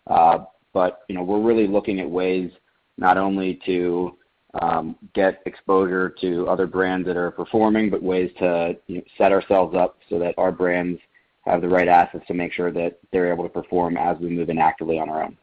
Uh, 0.06 0.44
but 0.72 1.02
we're 1.08 1.40
really 1.40 1.66
looking 1.66 2.00
at 2.00 2.08
ways 2.08 2.50
not 2.96 3.18
only 3.18 3.60
to 3.66 4.16
um, 4.60 4.96
get 5.14 5.42
exposure 5.46 6.14
to 6.20 6.46
other 6.48 6.66
brands 6.66 7.06
that 7.06 7.16
are 7.16 7.30
performing, 7.30 7.90
but 7.90 8.02
ways 8.02 8.30
to 8.38 8.76
set 9.16 9.32
ourselves 9.32 9.74
up 9.74 9.98
so 10.08 10.18
that 10.18 10.34
our 10.38 10.52
brands 10.52 11.00
have 11.44 11.60
the 11.60 11.68
right 11.68 11.88
assets 11.88 12.24
to 12.26 12.34
make 12.34 12.52
sure 12.52 12.72
that 12.72 12.98
they're 13.12 13.32
able 13.32 13.44
to 13.44 13.50
perform 13.50 13.96
as 13.96 14.16
we 14.18 14.28
move 14.28 14.50
in 14.50 14.58
actively 14.58 14.98
on 14.98 15.08
our 15.08 15.24
own. 15.24 15.36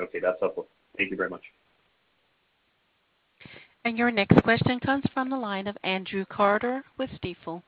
Okay. 0.00 0.20
That's 0.20 0.38
helpful. 0.40 0.66
Thank 0.96 1.10
you 1.10 1.16
very 1.16 1.30
much. 1.30 1.42
And 3.84 3.98
Your 3.98 4.10
next 4.10 4.42
question 4.42 4.80
comes 4.80 5.04
from 5.12 5.28
the 5.28 5.36
line 5.36 5.66
of 5.66 5.76
Andrew 5.84 6.24
Carter 6.24 6.82
with 6.96 7.10
Stifel. 7.22 7.62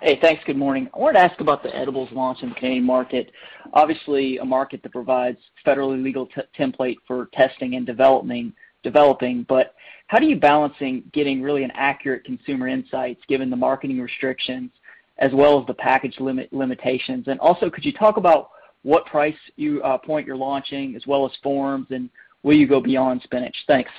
Hey, 0.00 0.18
thanks. 0.20 0.42
Good 0.44 0.56
morning. 0.56 0.88
I 0.94 0.98
wanted 0.98 1.18
to 1.18 1.24
ask 1.24 1.40
about 1.40 1.62
the 1.62 1.74
edibles 1.74 2.10
launch 2.12 2.42
in 2.42 2.48
the 2.48 2.54
Canadian 2.54 2.84
market. 2.84 3.30
Obviously, 3.74 4.38
a 4.38 4.44
market 4.44 4.82
that 4.82 4.92
provides 4.92 5.38
federally 5.66 6.02
legal 6.02 6.28
template 6.58 6.96
for 7.06 7.28
testing 7.32 7.74
and 7.74 7.86
developing, 7.86 9.46
but 9.48 9.74
how 10.08 10.18
do 10.18 10.26
you 10.26 10.36
balancing 10.36 11.04
getting 11.12 11.42
really 11.42 11.62
an 11.62 11.70
accurate 11.74 12.24
consumer 12.24 12.66
insights 12.68 13.20
given 13.28 13.50
the 13.50 13.56
marketing 13.56 14.00
restrictions 14.00 14.70
as 15.18 15.30
well 15.32 15.60
as 15.60 15.66
the 15.66 15.74
package 15.74 16.18
limitations? 16.18 17.28
And 17.28 17.38
Also, 17.40 17.70
could 17.70 17.84
you 17.84 17.92
talk 17.92 18.16
about 18.16 18.50
what 18.84 19.04
price 19.06 19.34
uh, 19.82 19.98
point 19.98 20.26
you're 20.26 20.36
launching 20.36 20.94
as 20.94 21.06
well 21.06 21.26
as 21.26 21.32
forms, 21.42 21.88
and 21.90 22.08
will 22.42 22.54
you 22.54 22.68
go 22.68 22.80
beyond 22.80 23.22
Spinach? 23.24 23.56
Thanks. 23.66 23.90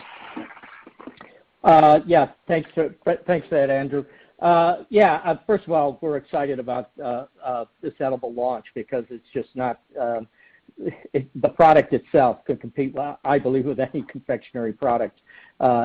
Uh, 1.63 1.99
yeah. 2.05 2.29
Thanks 2.47 2.69
for 2.73 2.95
thanks 3.27 3.47
that, 3.49 3.69
Andrew. 3.69 4.05
Uh, 4.39 4.83
yeah. 4.89 5.35
First 5.47 5.65
of 5.65 5.71
all, 5.71 5.97
we're 6.01 6.17
excited 6.17 6.59
about 6.59 6.91
this 7.81 7.93
edible 7.99 8.31
launch 8.33 8.65
because 8.73 9.03
it's 9.09 9.25
just 9.33 9.49
not 9.55 9.81
um 9.99 10.27
the 10.77 11.49
product 11.49 11.93
itself 11.93 12.43
could 12.45 12.59
compete, 12.59 12.93
I 13.23 13.39
believe, 13.39 13.65
with 13.65 13.79
any 13.79 14.03
confectionery 14.03 14.73
product 14.73 15.19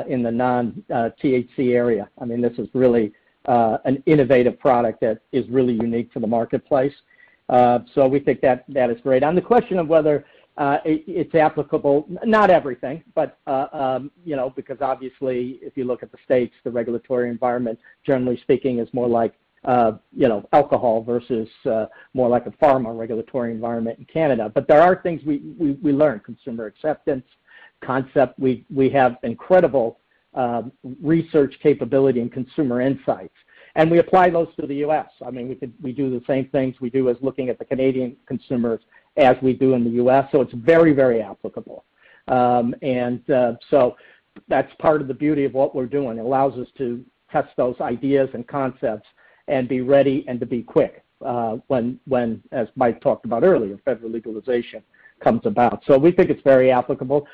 in 0.09 0.23
the 0.23 0.31
non-THC 0.31 1.73
area. 1.73 2.09
I 2.21 2.25
mean 2.27 2.43
this 2.43 2.59
is 2.59 2.69
really 2.75 3.13
an 3.47 4.03
innovative 4.05 4.59
product 4.59 5.01
that 5.01 5.21
is 5.33 5.49
really 5.49 5.75
unique 5.75 6.13
to 6.13 6.21
the 6.21 6.27
marketplace. 6.27 6.93
We 7.51 8.21
think 8.21 8.41
that 8.41 8.91
is 8.91 9.01
great. 9.03 9.23
On 9.23 9.35
the 9.35 9.43
question 9.43 9.79
of 9.79 9.89
whether 9.89 10.25
it's 10.85 11.35
applicable, 11.35 12.07
not 12.25 12.51
everything, 12.51 13.03
but 13.15 13.39
uh 13.47 13.67
um 13.73 14.11
you 14.25 14.37
know, 14.37 14.51
because 14.51 14.79
obviously, 14.81 15.59
if 15.63 15.77
you 15.77 15.85
look 15.85 16.03
at 16.03 16.11
the 16.13 16.19
States, 16.25 16.55
the 16.65 16.71
regulatory 16.71 17.29
environment, 17.31 17.79
generally 18.05 18.39
speaking, 18.43 18.79
is 18.79 18.89
more 18.93 19.09
like 19.09 19.35
uh 19.65 19.93
you 20.15 20.29
know, 20.29 20.47
alcohol 20.53 21.03
versus 21.03 21.49
more 22.15 22.29
like 22.29 22.47
a 22.47 22.51
pharma 22.63 22.97
regulatory 22.97 23.51
environment 23.53 23.99
in 23.99 24.05
Canada. 24.07 24.51
But 24.55 24.69
there 24.69 24.83
are 24.83 25.01
things 25.03 25.21
we 25.25 25.93
learn, 25.93 26.21
consumer 26.21 26.67
acceptance, 26.67 27.25
concept. 27.81 28.39
We 28.39 28.91
have 28.93 29.17
incredible 29.23 29.99
research 31.03 31.55
capability 31.63 32.21
and 32.21 32.31
consumer 32.33 32.81
insights, 32.81 33.35
and 33.81 33.91
we 33.91 33.99
apply 33.99 34.29
those 34.29 34.49
to 34.61 34.67
the 34.67 34.75
U.S. 34.77 35.09
I 35.27 35.31
mean, 35.31 35.49
we 35.49 35.55
could, 35.55 35.73
we 35.81 35.93
do 35.93 36.11
the 36.11 36.23
same 36.27 36.47
things 36.49 36.77
we 36.83 36.91
do 36.91 37.09
as 37.09 37.17
looking 37.23 37.49
at 37.49 37.59
the 37.59 37.65
Canadian 37.65 38.15
consumers 38.27 38.81
as 39.17 39.37
we 39.41 39.55
do 39.55 39.73
in 39.73 39.85
the 39.85 39.91
U.S., 40.03 40.29
so 40.31 40.43
it's 40.43 40.53
very 40.53 40.93
very 40.93 41.23
applicable. 41.23 41.87
Um, 42.29 42.75
and 42.83 43.29
uh, 43.31 43.55
so 43.71 43.97
that's 44.49 44.71
part 44.81 45.01
of 45.01 45.09
the 45.09 45.15
beauty 45.15 45.47
of 45.47 45.55
what 45.55 45.75
we're 45.75 45.87
doing. 45.87 46.19
It 46.19 46.21
allows 46.21 46.59
us 46.59 46.69
to 46.77 47.03
test 47.33 47.49
those 47.57 47.75
ideas 47.81 48.29
and 48.35 48.47
concepts 48.47 49.09
and 49.49 49.67
be 49.67 49.81
ready 49.81 50.27
and 50.29 50.39
to 50.41 50.47
be 50.47 50.63
quick 50.63 51.03
when, 51.69 52.43
as 52.53 52.69
Mike 52.77 53.01
talked 53.01 53.25
about 53.25 53.45
earlier, 53.45 53.79
federal 53.85 54.11
legalization 54.11 54.83
comes 55.25 55.41
about. 55.45 55.83
So 55.87 55.97
we 55.97 56.13
think 56.13 56.29
it's 56.29 56.43
very 56.43 56.71
applicable. 56.71 57.27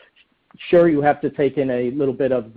Sure, 0.71 0.89
you 0.89 1.03
have 1.03 1.21
to 1.23 1.31
take 1.31 1.59
in 1.59 1.71
a 1.71 1.91
little 1.91 2.15
bit 2.15 2.31
of 2.31 2.57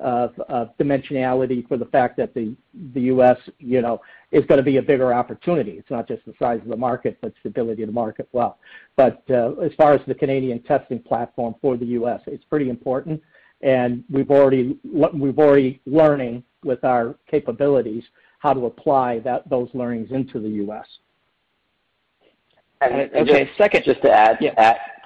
dimensionality 0.00 1.66
for 1.68 1.76
the 1.76 1.86
fact 1.86 2.16
that 2.16 2.34
the 2.34 2.54
U.S. 2.94 3.36
is 3.58 4.44
going 4.46 4.58
to 4.58 4.62
be 4.62 4.76
a 4.78 4.82
bigger 4.82 5.12
opportunity. 5.12 5.72
It's 5.72 5.90
not 5.90 6.08
just 6.08 6.24
the 6.26 6.34
size 6.38 6.60
of 6.62 6.68
the 6.68 6.76
market, 6.76 7.18
but 7.20 7.32
the 7.34 7.50
stability 7.50 7.82
of 7.82 7.88
the 7.88 7.92
market 7.92 8.28
well. 8.32 8.58
But 8.96 9.22
uh, 9.30 9.52
as 9.54 9.72
far 9.76 9.94
as 9.94 10.00
the 10.06 10.14
Canadian 10.14 10.62
testing 10.62 11.00
platform 11.00 11.54
for 11.60 11.76
the 11.76 11.86
U.S., 11.86 12.20
it's 12.26 12.44
pretty 12.44 12.70
important, 12.70 13.22
and 13.62 14.04
we've 14.10 14.30
already 14.30 15.80
learning 15.86 16.44
with 16.64 16.84
our 16.84 17.16
capabilities 17.30 18.04
how 18.38 18.54
to 18.54 18.66
apply 18.66 19.22
those 19.50 19.68
learnings 19.74 20.10
into 20.12 20.40
the 20.40 20.48
U.S. 20.48 20.86
Okay. 22.82 23.50
Second, 23.58 23.84
just 23.84 24.00
to 24.02 24.10
add, 24.10 24.38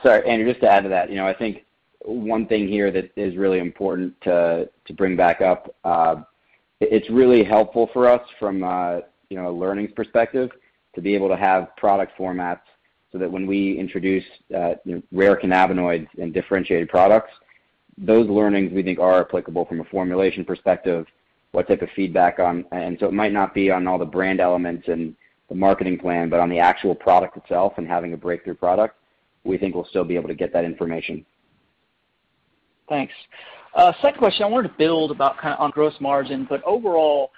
Sorry, 0.02 0.28
Andrew, 0.28 0.48
just 0.48 0.60
to 0.60 0.70
add 0.70 0.82
to 0.82 0.88
that. 0.90 1.10
I 1.10 1.34
think 1.34 1.64
one 2.04 2.46
thing 2.46 2.68
here 2.68 2.90
that 2.90 3.10
is 3.16 3.36
really 3.36 3.58
important 3.58 4.18
to 4.22 4.68
bring 4.96 5.16
back 5.16 5.40
up, 5.40 5.74
uh, 5.84 6.16
it's 6.80 7.08
really 7.10 7.42
helpful 7.42 7.88
for 7.92 8.08
us 8.08 8.22
from 8.38 8.62
uh, 8.62 9.00
a 9.36 9.50
learnings 9.50 9.90
perspective 9.96 10.50
to 10.94 11.00
be 11.00 11.14
able 11.14 11.28
to 11.28 11.36
have 11.36 11.74
product 11.76 12.12
formats 12.16 12.60
so 13.10 13.18
that 13.18 13.30
when 13.30 13.46
we 13.46 13.78
introduce 13.78 14.24
uh, 14.56 14.74
rare 15.12 15.36
cannabinoids 15.36 16.06
and 16.20 16.32
differentiated 16.32 16.88
products, 16.88 17.30
those 17.96 18.28
learnings 18.28 18.72
we 18.72 18.82
think 18.82 18.98
are 18.98 19.20
applicable 19.20 19.64
from 19.64 19.80
a 19.80 19.84
formulation 19.84 20.44
perspective, 20.44 21.06
what 21.52 21.68
type 21.68 21.82
of 21.82 21.88
feedback 21.94 22.38
on. 22.38 22.64
And 22.72 22.96
so 22.98 23.06
it 23.06 23.12
might 23.12 23.32
not 23.32 23.54
be 23.54 23.70
on 23.70 23.86
all 23.86 23.98
the 23.98 24.04
brand 24.04 24.40
elements 24.40 24.88
and 24.88 25.14
the 25.48 25.54
marketing 25.54 25.98
plan, 25.98 26.28
but 26.28 26.40
on 26.40 26.48
the 26.48 26.58
actual 26.58 26.94
product 26.94 27.36
itself 27.36 27.74
and 27.76 27.86
having 27.86 28.12
a 28.12 28.16
breakthrough 28.16 28.54
product, 28.54 28.96
we 29.44 29.58
think 29.58 29.74
we'll 29.74 29.84
still 29.84 30.04
be 30.04 30.16
able 30.16 30.28
to 30.28 30.34
get 30.34 30.52
that 30.52 30.64
information. 30.64 31.24
Thanks. 32.88 33.14
Second 34.00 34.18
question, 34.18 34.44
I 34.44 34.48
wanted 34.48 34.68
to 34.68 34.74
build 34.78 35.10
about 35.10 35.38
kind 35.38 35.54
of 35.54 35.60
on 35.60 35.70
gross 35.70 35.94
margin, 36.00 36.46
but 36.48 36.62
overall, 36.64 37.30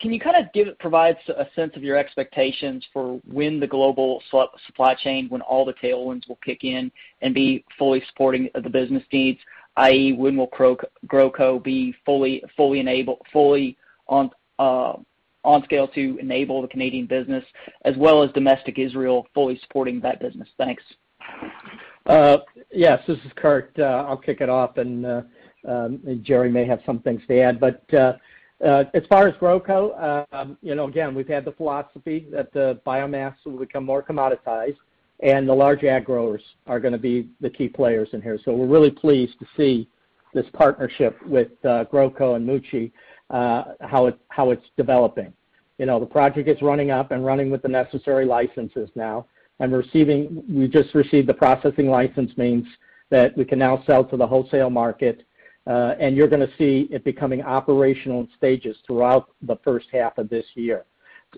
Can 0.00 0.14
you 0.14 0.18
kind 0.20 0.36
of 0.36 0.50
give 0.54 0.78
provide 0.78 1.18
a 1.28 1.46
sense 1.54 1.76
of 1.76 1.82
your 1.82 1.98
expectations 1.98 2.86
for 2.90 3.20
when 3.30 3.60
the 3.60 3.66
global 3.66 4.22
supply 4.66 4.94
chain, 4.94 5.28
when 5.28 5.42
all 5.42 5.66
the 5.66 5.74
tailwinds 5.74 6.26
will 6.26 6.38
kick 6.42 6.64
in 6.64 6.90
and 7.20 7.34
be 7.34 7.64
fully 7.78 8.02
supporting 8.08 8.48
the 8.54 8.70
business 8.70 9.02
needs, 9.12 9.38
i.e., 9.76 10.14
when 10.14 10.36
will 10.38 10.48
GrowCo 10.48 11.62
be 11.62 11.94
fully 12.06 12.42
fully 12.56 12.80
enabled 12.80 13.20
fully 13.30 13.76
on 14.08 14.30
uh 14.58 14.94
on 15.42 15.62
scale 15.64 15.88
to 15.88 16.18
enable 16.20 16.60
the 16.62 16.68
Canadian 16.68 17.06
business 17.06 17.44
as 17.84 17.96
well 17.96 18.22
as 18.22 18.30
domestic 18.32 18.78
Israel 18.78 19.26
fully 19.34 19.58
supporting 19.62 20.00
that 20.00 20.18
business? 20.18 20.48
Thanks. 20.56 20.82
Uh, 22.06 22.38
yes, 22.72 23.02
this 23.06 23.18
is 23.18 23.32
Kurt. 23.36 23.72
Uh, 23.78 24.04
I'll 24.08 24.16
kick 24.16 24.40
it 24.40 24.48
off, 24.48 24.76
uh, 24.78 24.82
um, 24.82 25.24
and 25.64 26.24
Jerry 26.24 26.50
may 26.50 26.64
have 26.64 26.80
some 26.86 27.00
things 27.00 27.22
to 27.28 27.40
add. 27.40 27.60
But 27.60 27.82
as 27.92 29.02
far 29.08 29.28
as 29.28 29.34
GrowCo, 29.34 30.26
um, 30.32 30.56
again, 30.62 31.14
we've 31.14 31.28
had 31.28 31.44
the 31.44 31.52
philosophy 31.52 32.26
that 32.32 32.52
the 32.52 32.80
biomass 32.86 33.34
will 33.44 33.58
become 33.58 33.84
more 33.84 34.02
commoditized, 34.02 34.78
and 35.22 35.48
the 35.48 35.54
large 35.54 35.84
ag 35.84 36.06
growers 36.06 36.42
are 36.66 36.80
going 36.80 36.92
to 36.92 36.98
be 36.98 37.28
the 37.40 37.50
key 37.50 37.68
players 37.68 38.08
in 38.12 38.22
here. 38.22 38.38
So 38.44 38.52
we're 38.52 38.66
really 38.66 38.90
pleased 38.90 39.38
to 39.38 39.46
see 39.56 39.88
this 40.32 40.46
partnership 40.52 41.18
with 41.26 41.48
GrowCo 41.62 42.36
and 42.36 42.48
Mucci, 42.48 42.92
how 43.30 44.06
it 44.06 44.18
how 44.28 44.50
it's 44.50 44.66
developing. 44.76 45.32
You 45.78 45.86
know, 45.86 45.98
the 45.98 46.06
project 46.06 46.48
is 46.48 46.60
running 46.60 46.90
up 46.90 47.10
and 47.10 47.24
running 47.24 47.50
with 47.50 47.62
the 47.62 47.68
necessary 47.68 48.24
licenses 48.26 48.90
now, 48.94 49.26
and 49.60 49.72
we 49.72 50.68
just 50.68 50.94
received 50.94 51.28
the 51.28 51.34
processing 51.34 51.88
license, 51.88 52.36
means 52.36 52.66
that 53.10 53.36
we 53.36 53.44
can 53.44 53.58
now 53.58 53.82
sell 53.86 54.04
to 54.04 54.16
the 54.16 54.26
wholesale 54.26 54.70
market, 54.70 55.24
uh, 55.66 55.94
and 56.00 56.16
you're 56.16 56.28
going 56.28 56.46
to 56.46 56.52
see 56.56 56.88
it 56.90 57.04
becoming 57.04 57.42
operational 57.42 58.20
in 58.20 58.28
stages 58.36 58.76
throughout 58.86 59.30
the 59.42 59.56
first 59.62 59.86
half 59.92 60.16
of 60.18 60.28
this 60.28 60.46
year. 60.54 60.84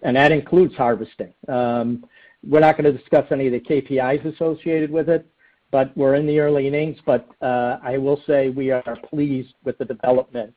And 0.03 0.17
that 0.17 0.33
includes 0.33 0.75
harvesting. 0.77 1.35
Um, 1.49 2.07
we're 2.49 2.61
not 2.61 2.79
going 2.79 2.91
to 2.91 2.97
discuss 2.97 3.27
any 3.31 3.47
of 3.47 3.53
the 3.53 3.61
KPIs 3.61 4.25
associated 4.35 4.91
with 4.91 5.09
it, 5.09 5.27
but 5.71 5.95
we're 5.97 6.15
in 6.15 6.27
the 6.27 6.39
early 6.39 6.67
innings. 6.69 6.99
But 7.05 7.29
uh, 7.43 7.79
I 7.83 7.99
will 7.99 8.23
say 8.27 8.49
we 8.51 8.71
are 8.71 8.97
pleased 9.11 9.55
with 9.65 9.79
the 9.79 9.85
development, 9.85 10.55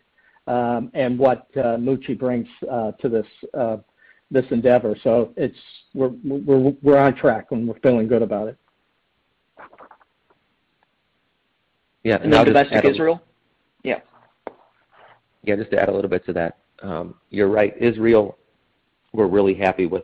um, 0.48 0.92
and 0.94 1.18
what 1.18 1.48
uh, 1.58 1.78
Mucci 1.78 2.18
brings 2.18 2.48
uh, 2.72 2.92
to 2.94 3.10
this 3.10 3.28
endeavor. 4.52 4.96
So 5.04 5.34
it's 5.38 5.58
we're 5.94 6.98
on 6.98 7.16
track, 7.16 7.48
and 7.52 7.68
we're 7.68 7.80
feeling 7.80 8.08
good 8.08 8.22
about 8.22 8.48
it. 8.48 8.58
Yeah. 12.04 12.18
And 12.22 12.32
then 12.32 12.46
domestic 12.46 12.86
Israel? 12.86 13.22
Yeah. 13.84 14.00
Yeah, 15.44 15.56
just 15.56 15.72
to 15.72 15.82
add 15.82 15.90
a 15.90 15.92
little 15.92 16.10
bit 16.10 16.26
to 16.26 16.34
that. 16.34 16.58
Um, 16.84 17.16
you're 17.30 17.50
right. 17.50 17.76
Israel, 17.80 18.38
we're 19.14 19.28
really 19.28 19.56
happy 19.56 19.86
with 19.86 20.04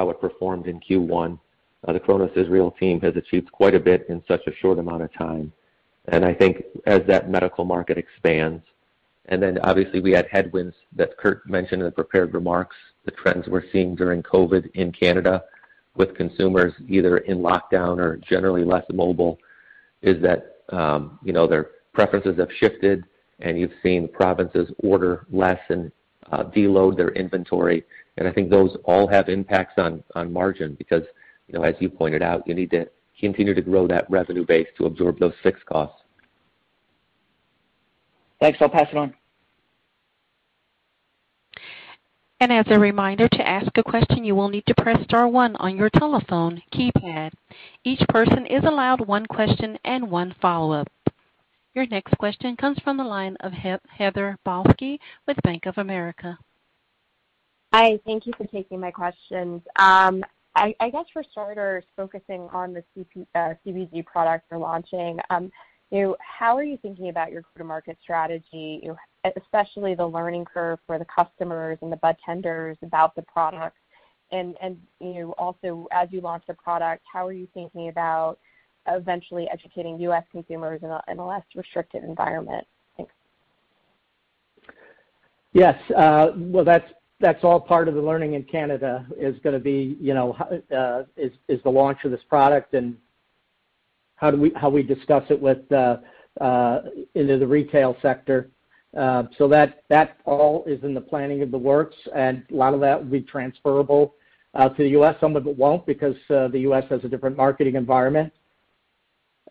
how 0.00 0.08
it 0.08 0.20
performed 0.20 0.66
in 0.66 0.80
Q1. 0.80 1.38
Uh, 1.86 1.92
the 1.92 2.00
Cronos 2.00 2.30
Israel 2.34 2.70
team 2.80 3.00
has 3.02 3.14
achieved 3.16 3.52
quite 3.52 3.74
a 3.74 3.80
bit 3.80 4.06
in 4.08 4.22
such 4.26 4.40
a 4.46 4.54
short 4.56 4.78
amount 4.78 5.02
of 5.02 5.12
time. 5.12 5.52
And 6.08 6.24
I 6.24 6.32
think 6.32 6.62
as 6.86 7.02
that 7.06 7.28
medical 7.28 7.64
market 7.66 7.98
expands, 7.98 8.62
and 9.26 9.42
then 9.42 9.58
obviously 9.58 10.00
we 10.00 10.12
had 10.12 10.26
headwinds 10.30 10.74
that 10.96 11.16
Kurt 11.18 11.46
mentioned 11.46 11.82
in 11.82 11.86
the 11.86 11.92
prepared 11.92 12.32
remarks, 12.32 12.76
the 13.04 13.10
trends 13.10 13.46
we're 13.48 13.64
seeing 13.72 13.94
during 13.94 14.22
COVID 14.22 14.70
in 14.74 14.92
Canada 14.92 15.44
with 15.96 16.14
consumers 16.14 16.72
either 16.88 17.18
in 17.18 17.38
lockdown 17.38 17.98
or 17.98 18.16
generally 18.16 18.64
less 18.64 18.84
mobile, 18.92 19.38
is 20.02 20.20
that 20.22 20.56
um, 20.70 21.18
you 21.24 21.32
know 21.32 21.46
their 21.46 21.70
preferences 21.92 22.38
have 22.38 22.50
shifted, 22.58 23.04
and 23.40 23.58
you've 23.58 23.72
seen 23.82 24.08
provinces 24.08 24.70
order 24.82 25.26
less 25.30 25.60
and 25.68 25.90
uh, 26.30 26.44
deload 26.44 26.96
their 26.96 27.10
inventory. 27.10 27.84
And 28.16 28.28
I 28.28 28.32
think 28.32 28.50
those 28.50 28.76
all 28.84 29.06
have 29.08 29.28
impacts 29.28 29.74
on 29.78 30.02
on 30.14 30.32
margin 30.32 30.74
because, 30.74 31.02
you 31.48 31.54
know 31.54 31.64
as 31.64 31.74
you 31.80 31.88
pointed 31.88 32.22
out, 32.22 32.46
you 32.46 32.54
need 32.54 32.70
to 32.70 32.88
continue 33.18 33.54
to 33.54 33.62
grow 33.62 33.86
that 33.86 34.08
revenue 34.10 34.46
base 34.46 34.68
to 34.78 34.86
absorb 34.86 35.18
those 35.18 35.34
fixed 35.42 35.64
costs. 35.66 36.02
Thanks. 38.40 38.58
I'll 38.62 38.70
pass 38.70 38.88
it 38.90 38.96
on. 38.96 39.14
And 42.40 42.50
as 42.50 42.64
a 42.70 42.78
reminder, 42.78 43.28
to 43.28 43.48
ask 43.48 43.68
a 43.76 43.82
question, 43.82 44.24
you 44.24 44.34
will 44.34 44.48
need 44.48 44.64
to 44.66 44.74
press 44.74 45.02
star 45.04 45.28
one 45.28 45.56
on 45.56 45.76
your 45.76 45.90
telephone 45.90 46.62
keypad. 46.72 47.32
Each 47.84 48.00
person 48.08 48.46
is 48.46 48.64
allowed 48.64 49.06
one 49.06 49.26
question 49.26 49.78
and 49.84 50.10
one 50.10 50.34
follow-up. 50.40 50.88
Your 51.74 51.86
next 51.86 52.16
question 52.16 52.56
comes 52.56 52.78
from 52.82 52.96
the 52.96 53.04
line 53.04 53.36
of 53.40 53.52
Heather 53.52 54.38
Balsky 54.46 54.98
with 55.28 55.36
Bank 55.42 55.66
of 55.66 55.76
America. 55.76 56.38
Hi. 57.74 58.00
Thank 58.06 58.26
you 58.26 58.32
for 58.38 58.46
taking 58.46 58.80
my 58.80 58.90
questions. 58.90 59.60
Um, 59.78 60.24
I 60.56 60.90
guess 60.90 61.04
for 61.12 61.22
starters, 61.30 61.84
focusing 61.94 62.48
on 62.52 62.72
the 62.72 62.82
CBG 62.96 64.00
uh, 64.00 64.02
product 64.04 64.46
you're 64.50 64.58
launching, 64.58 65.18
um, 65.30 65.50
how 65.92 66.56
are 66.56 66.62
you 66.62 66.78
thinking 66.78 67.08
about 67.08 67.32
your 67.32 67.42
go-to-market 67.42 67.98
strategy, 68.02 68.88
especially 69.36 69.94
the 69.94 70.06
learning 70.06 70.44
curve 70.44 70.78
for 70.86 70.98
the 70.98 71.04
customers 71.04 71.78
and 71.82 71.92
the 71.92 71.96
budtenders 71.96 72.76
about 72.82 73.14
the 73.16 73.22
product? 73.22 73.76
And, 74.32 74.54
and 74.62 74.80
you 75.00 75.14
know, 75.14 75.34
also, 75.38 75.88
as 75.90 76.08
you 76.12 76.20
launch 76.20 76.44
the 76.46 76.54
product, 76.54 77.02
how 77.12 77.26
are 77.26 77.32
you 77.32 77.48
thinking 77.52 77.88
about 77.88 78.38
eventually 78.86 79.48
educating 79.52 79.98
U.S. 80.00 80.24
consumers 80.30 80.80
in 80.82 81.18
a 81.18 81.26
less 81.26 81.42
restricted 81.56 82.04
environment? 82.04 82.64
Thanks. 82.96 83.12
Yes. 85.52 85.76
Well, 85.90 86.64
that's 86.64 87.44
all 87.44 87.60
part 87.60 87.88
of 87.88 87.94
the 87.94 88.00
learning 88.00 88.34
in 88.34 88.44
Canada, 88.44 89.04
is 89.18 89.36
going 89.42 89.54
to 89.54 89.60
be 89.60 89.96
you 90.00 90.14
know, 90.14 90.32
uh, 90.74 91.02
is 91.16 91.32
is 91.48 91.60
the 91.64 91.70
launch 91.70 91.98
of 92.04 92.12
this 92.12 92.22
product 92.28 92.74
and 92.74 92.96
how 94.20 94.30
do 94.30 94.36
we 94.36 94.52
how 94.54 94.68
we 94.68 94.82
discuss 94.82 95.24
it 95.30 95.40
with 95.40 95.70
uh, 95.72 95.96
uh, 96.40 96.82
into 97.14 97.38
the 97.38 97.46
retail 97.46 97.96
sector. 98.02 98.50
Uh, 98.96 99.24
so 99.38 99.48
that 99.48 99.82
that 99.88 100.18
all 100.24 100.64
is 100.66 100.82
in 100.84 100.94
the 100.94 101.00
planning 101.00 101.42
of 101.42 101.50
the 101.50 101.58
works, 101.58 101.96
and 102.14 102.44
a 102.50 102.54
lot 102.54 102.74
of 102.74 102.80
that 102.80 103.02
will 103.02 103.10
be 103.10 103.22
transferable 103.22 104.14
uh, 104.54 104.68
to 104.68 104.82
the 104.82 104.90
U.S. 104.90 105.16
Some 105.20 105.36
of 105.36 105.46
it 105.46 105.56
won't, 105.56 105.86
because 105.86 106.14
the 106.28 106.50
U.S. 106.52 106.84
has 106.90 107.00
a 107.04 107.08
different 107.08 107.36
marketing 107.36 107.76
environment. 107.76 108.32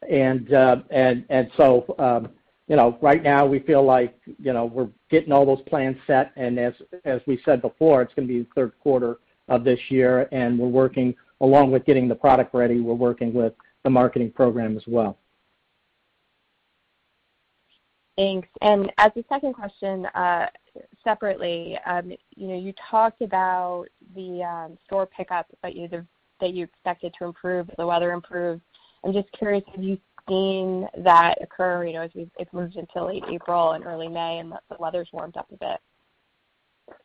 And 0.10 0.50
and 0.92 1.26
and 1.30 1.50
so, 1.58 1.96
um, 1.98 2.30
you 2.68 2.76
know, 2.76 2.98
right 3.02 3.24
now 3.24 3.46
we 3.46 3.60
feel 3.60 3.84
like 3.84 4.16
you 4.26 4.54
know 4.54 4.66
we're 4.66 4.90
getting 5.10 5.32
all 5.32 5.46
those 5.46 5.66
plans 5.68 5.98
set, 6.06 6.32
and 6.36 6.60
as 6.60 7.22
we 7.26 7.42
said 7.44 7.62
before, 7.62 8.02
it's 8.02 8.14
going 8.14 8.28
to 8.28 8.34
be 8.34 8.42
the 8.42 8.50
third 8.56 8.74
quarter 8.82 9.18
of 9.48 9.64
this 9.64 9.80
year, 9.90 10.30
and 10.32 10.60
we're 10.60 10.68
working 10.68 11.16
along 11.42 11.72
with 11.72 11.86
getting 11.86 12.08
the 12.08 12.16
product 12.16 12.54
ready, 12.54 12.80
we're 12.80 12.94
working 12.94 13.34
with 13.34 13.54
the 13.84 13.90
marketing 13.90 14.32
program 14.32 14.76
as 14.78 14.84
well. 14.88 15.18
Thanks. 18.18 18.50
And 18.62 18.92
as 18.98 19.12
a 19.16 19.24
second 19.30 19.54
question, 19.54 20.06
uh, 20.08 20.48
separately, 21.06 21.78
um, 21.86 22.12
you 22.36 22.48
know, 22.48 22.60
you 22.60 22.74
talked 22.90 23.22
about 23.22 23.86
the 24.14 24.44
um, 24.44 24.78
store 24.86 25.06
pickup 25.06 25.48
that 25.64 25.74
you 25.76 26.64
expected 26.64 27.14
to 27.18 27.26
improve 27.26 27.70
the 27.78 27.88
weather 27.88 28.12
improves. 28.12 28.62
I'm 29.06 29.14
just 29.14 29.32
curious, 29.32 29.64
have 29.74 29.84
you 29.84 29.98
seen 30.28 30.86
that 30.98 31.42
occur 31.42 31.86
you 31.86 31.94
know, 31.94 32.02
as 32.02 32.12
we 32.14 32.30
it's 32.38 32.52
moved 32.52 32.76
into 32.76 33.06
late 33.06 33.24
April 33.32 33.72
and 33.72 33.86
early 33.86 34.10
May 34.10 34.40
and 34.40 34.52
the 34.52 34.76
weather's 34.80 35.08
warmed 35.14 35.38
up 35.38 35.48
a 35.54 35.58
bit? 35.58 36.96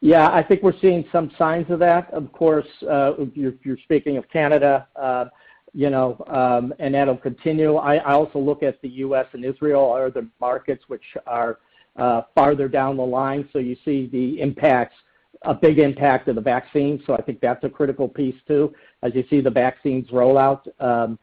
Yeah, 0.00 0.28
I 0.28 0.42
think 0.42 0.62
we're 0.62 0.78
seeing 0.80 1.04
some 1.12 1.30
signs 1.38 1.70
of 1.70 1.78
that. 1.80 2.12
Of 2.12 2.32
course, 2.32 2.66
uh, 2.88 3.12
you're 3.34 3.78
speaking 3.84 4.16
of 4.16 4.28
Canada, 4.28 4.88
uh, 4.94 5.26
Um, 6.28 6.74
and 6.78 6.94
that'll 6.94 7.16
continue. 7.16 7.76
I 7.76 7.98
also 8.12 8.38
look 8.38 8.62
at 8.62 8.80
the 8.82 8.88
U.S. 8.88 9.26
and 9.32 9.44
Israel 9.44 9.84
are 9.90 10.10
the 10.10 10.26
markets 10.40 10.84
which 10.88 11.04
are 11.26 11.58
uh, 11.96 12.22
farther 12.34 12.68
down 12.68 12.96
the 12.96 13.02
line. 13.02 13.48
So 13.52 13.58
you 13.58 13.76
see 13.84 14.08
the 14.12 14.40
impacts, 14.40 14.96
a 15.42 15.54
big 15.54 15.78
impact 15.78 16.28
of 16.28 16.36
the 16.36 16.40
vaccine. 16.40 17.02
So 17.06 17.14
I 17.14 17.22
think 17.22 17.40
that's 17.40 17.64
a 17.64 17.68
critical 17.68 18.08
piece, 18.08 18.36
too. 18.46 18.72
As 19.02 19.14
you 19.14 19.24
see 19.28 19.40
the 19.40 19.50
vaccines 19.50 20.10
roll 20.12 20.38
out 20.38 20.66
um, 20.80 21.18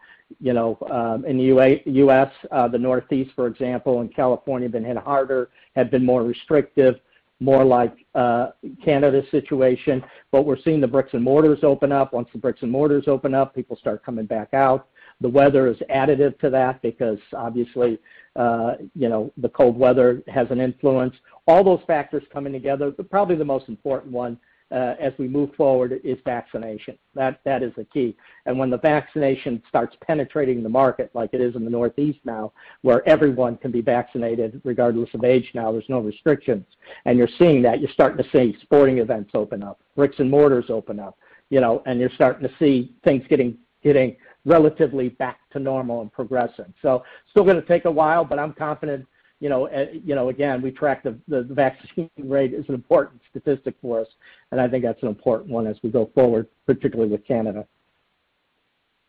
um, 0.45 1.25
in 1.25 1.37
the 1.37 1.81
U.S., 1.85 2.31
uh, 2.51 2.67
the 2.67 2.77
Northeast, 2.77 3.31
for 3.35 3.47
example, 3.47 4.01
and 4.01 4.13
California 4.13 4.65
have 4.65 4.73
been 4.73 4.85
hit 4.85 4.97
harder, 4.97 5.49
have 5.75 5.89
been 5.89 6.05
more 6.05 6.23
restrictive, 6.23 6.99
more 7.39 7.63
like 7.63 8.05
uh, 8.15 8.49
Canada's 8.83 9.29
situation. 9.31 10.03
But 10.31 10.43
we're 10.43 10.61
seeing 10.61 10.81
the 10.81 10.87
bricks 10.87 11.13
and 11.13 11.23
mortars 11.23 11.59
open 11.63 11.91
up. 11.91 12.13
Once 12.13 12.29
the 12.31 12.39
bricks 12.39 12.61
and 12.61 12.71
mortars 12.71 13.05
open 13.07 13.33
up, 13.33 13.55
people 13.55 13.77
start 13.77 14.03
coming 14.05 14.25
back 14.25 14.53
out. 14.53 14.87
The 15.21 15.29
weather 15.29 15.67
is 15.67 15.77
additive 15.89 16.39
to 16.39 16.49
that 16.49 16.81
because 16.81 17.19
obviously, 17.35 17.99
uh, 18.35 18.75
you 18.95 19.09
know, 19.09 19.33
the 19.37 19.49
cold 19.49 19.77
weather 19.77 20.23
has 20.27 20.47
an 20.49 20.61
influence. 20.61 21.15
All 21.47 21.63
those 21.63 21.81
factors 21.87 22.23
coming 22.31 22.53
together, 22.53 22.91
but 22.91 23.09
probably 23.09 23.35
the 23.35 23.45
most 23.45 23.67
important 23.67 24.13
one 24.13 24.37
Uh, 24.71 24.93
as 24.99 25.13
we 25.17 25.27
move 25.27 25.49
forward 25.55 25.99
is 26.03 26.19
vaccination. 26.23 26.95
That 27.15 27.39
that 27.43 27.63
is 27.63 27.73
the 27.75 27.85
key. 27.85 28.15
And 28.45 28.59
when 28.59 28.69
the 28.69 28.77
vaccination 28.77 29.63
starts 29.67 29.97
penetrating 30.05 30.61
the 30.61 30.69
market, 30.69 31.09
like 31.15 31.31
it 31.33 31.41
is 31.41 31.55
in 31.55 31.63
the 31.65 31.71
Northeast 31.71 32.19
now, 32.23 32.53
where 32.83 33.07
everyone 33.09 33.57
can 33.57 33.71
be 33.71 33.81
vaccinated 33.81 34.61
regardless 34.63 35.09
of 35.15 35.23
age 35.23 35.49
now, 35.55 35.71
there's 35.71 35.89
no 35.89 36.01
restrictions, 36.01 36.65
and 37.05 37.17
you're 37.17 37.35
seeing 37.39 37.63
that. 37.63 37.81
You're 37.81 37.89
starting 37.89 38.23
to 38.23 38.29
see 38.29 38.55
sporting 38.61 38.99
events 38.99 39.31
open 39.33 39.63
up, 39.63 39.79
bricks 39.95 40.19
and 40.19 40.29
mortars 40.29 40.65
open 40.69 40.99
up, 40.99 41.17
you 41.49 41.61
know, 41.61 41.81
and 41.87 41.99
you're 41.99 42.11
starting 42.13 42.47
to 42.47 42.53
see 42.59 42.93
things 43.03 43.23
getting 43.27 43.57
getting 43.81 44.17
relatively 44.45 45.09
back 45.09 45.39
to 45.51 45.59
normal 45.59 46.01
and 46.01 46.11
progressing. 46.11 46.71
So 46.83 47.03
still 47.31 47.43
going 47.43 47.59
to 47.59 47.67
take 47.67 47.85
a 47.85 47.91
while, 47.91 48.23
but 48.23 48.37
I'm 48.37 48.53
confident 48.53 49.07
you 49.39 49.49
know, 49.49 49.67
uh, 49.67 49.85
you 49.91 50.15
know, 50.15 50.29
again, 50.29 50.61
we 50.61 50.71
track 50.71 51.03
the, 51.03 51.17
the, 51.27 51.43
the 51.43 51.53
vaccine 51.53 52.09
rate 52.23 52.53
is 52.53 52.65
an 52.67 52.75
important 52.75 53.21
statistic 53.29 53.75
for 53.81 54.01
us, 54.01 54.07
and 54.51 54.59
I 54.59 54.67
think 54.67 54.83
that's 54.83 55.01
an 55.01 55.07
important 55.07 55.49
one 55.49 55.67
as 55.67 55.77
we 55.81 55.89
go 55.89 56.09
forward, 56.13 56.47
particularly 56.65 57.11
with 57.11 57.25
Canada. 57.25 57.65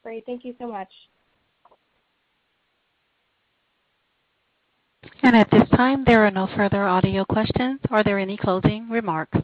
Great. 0.02 0.24
Thank 0.26 0.44
you 0.44 0.54
so 0.58 0.66
much. 0.66 0.88
And 5.22 5.36
At 5.36 5.50
this 5.50 5.68
time, 5.76 6.04
there 6.06 6.24
are 6.24 6.30
no 6.30 6.48
further 6.56 6.86
audio 6.86 7.24
questions. 7.26 7.78
Are 7.90 8.02
there 8.02 8.18
any 8.18 8.38
closing 8.38 8.88
remarks? 8.88 9.38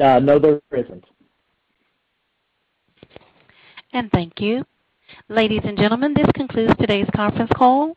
Uh, 0.00 0.18
no, 0.18 0.38
there 0.38 0.60
isn't. 0.72 1.04
And 3.92 4.10
Thank 4.10 4.40
you. 4.40 4.64
Ladies 5.28 5.62
and 5.64 5.78
gentlemen, 5.78 6.14
this 6.14 6.26
concludes 6.34 6.74
today's 6.78 7.06
conference 7.14 7.50
call. 7.56 7.96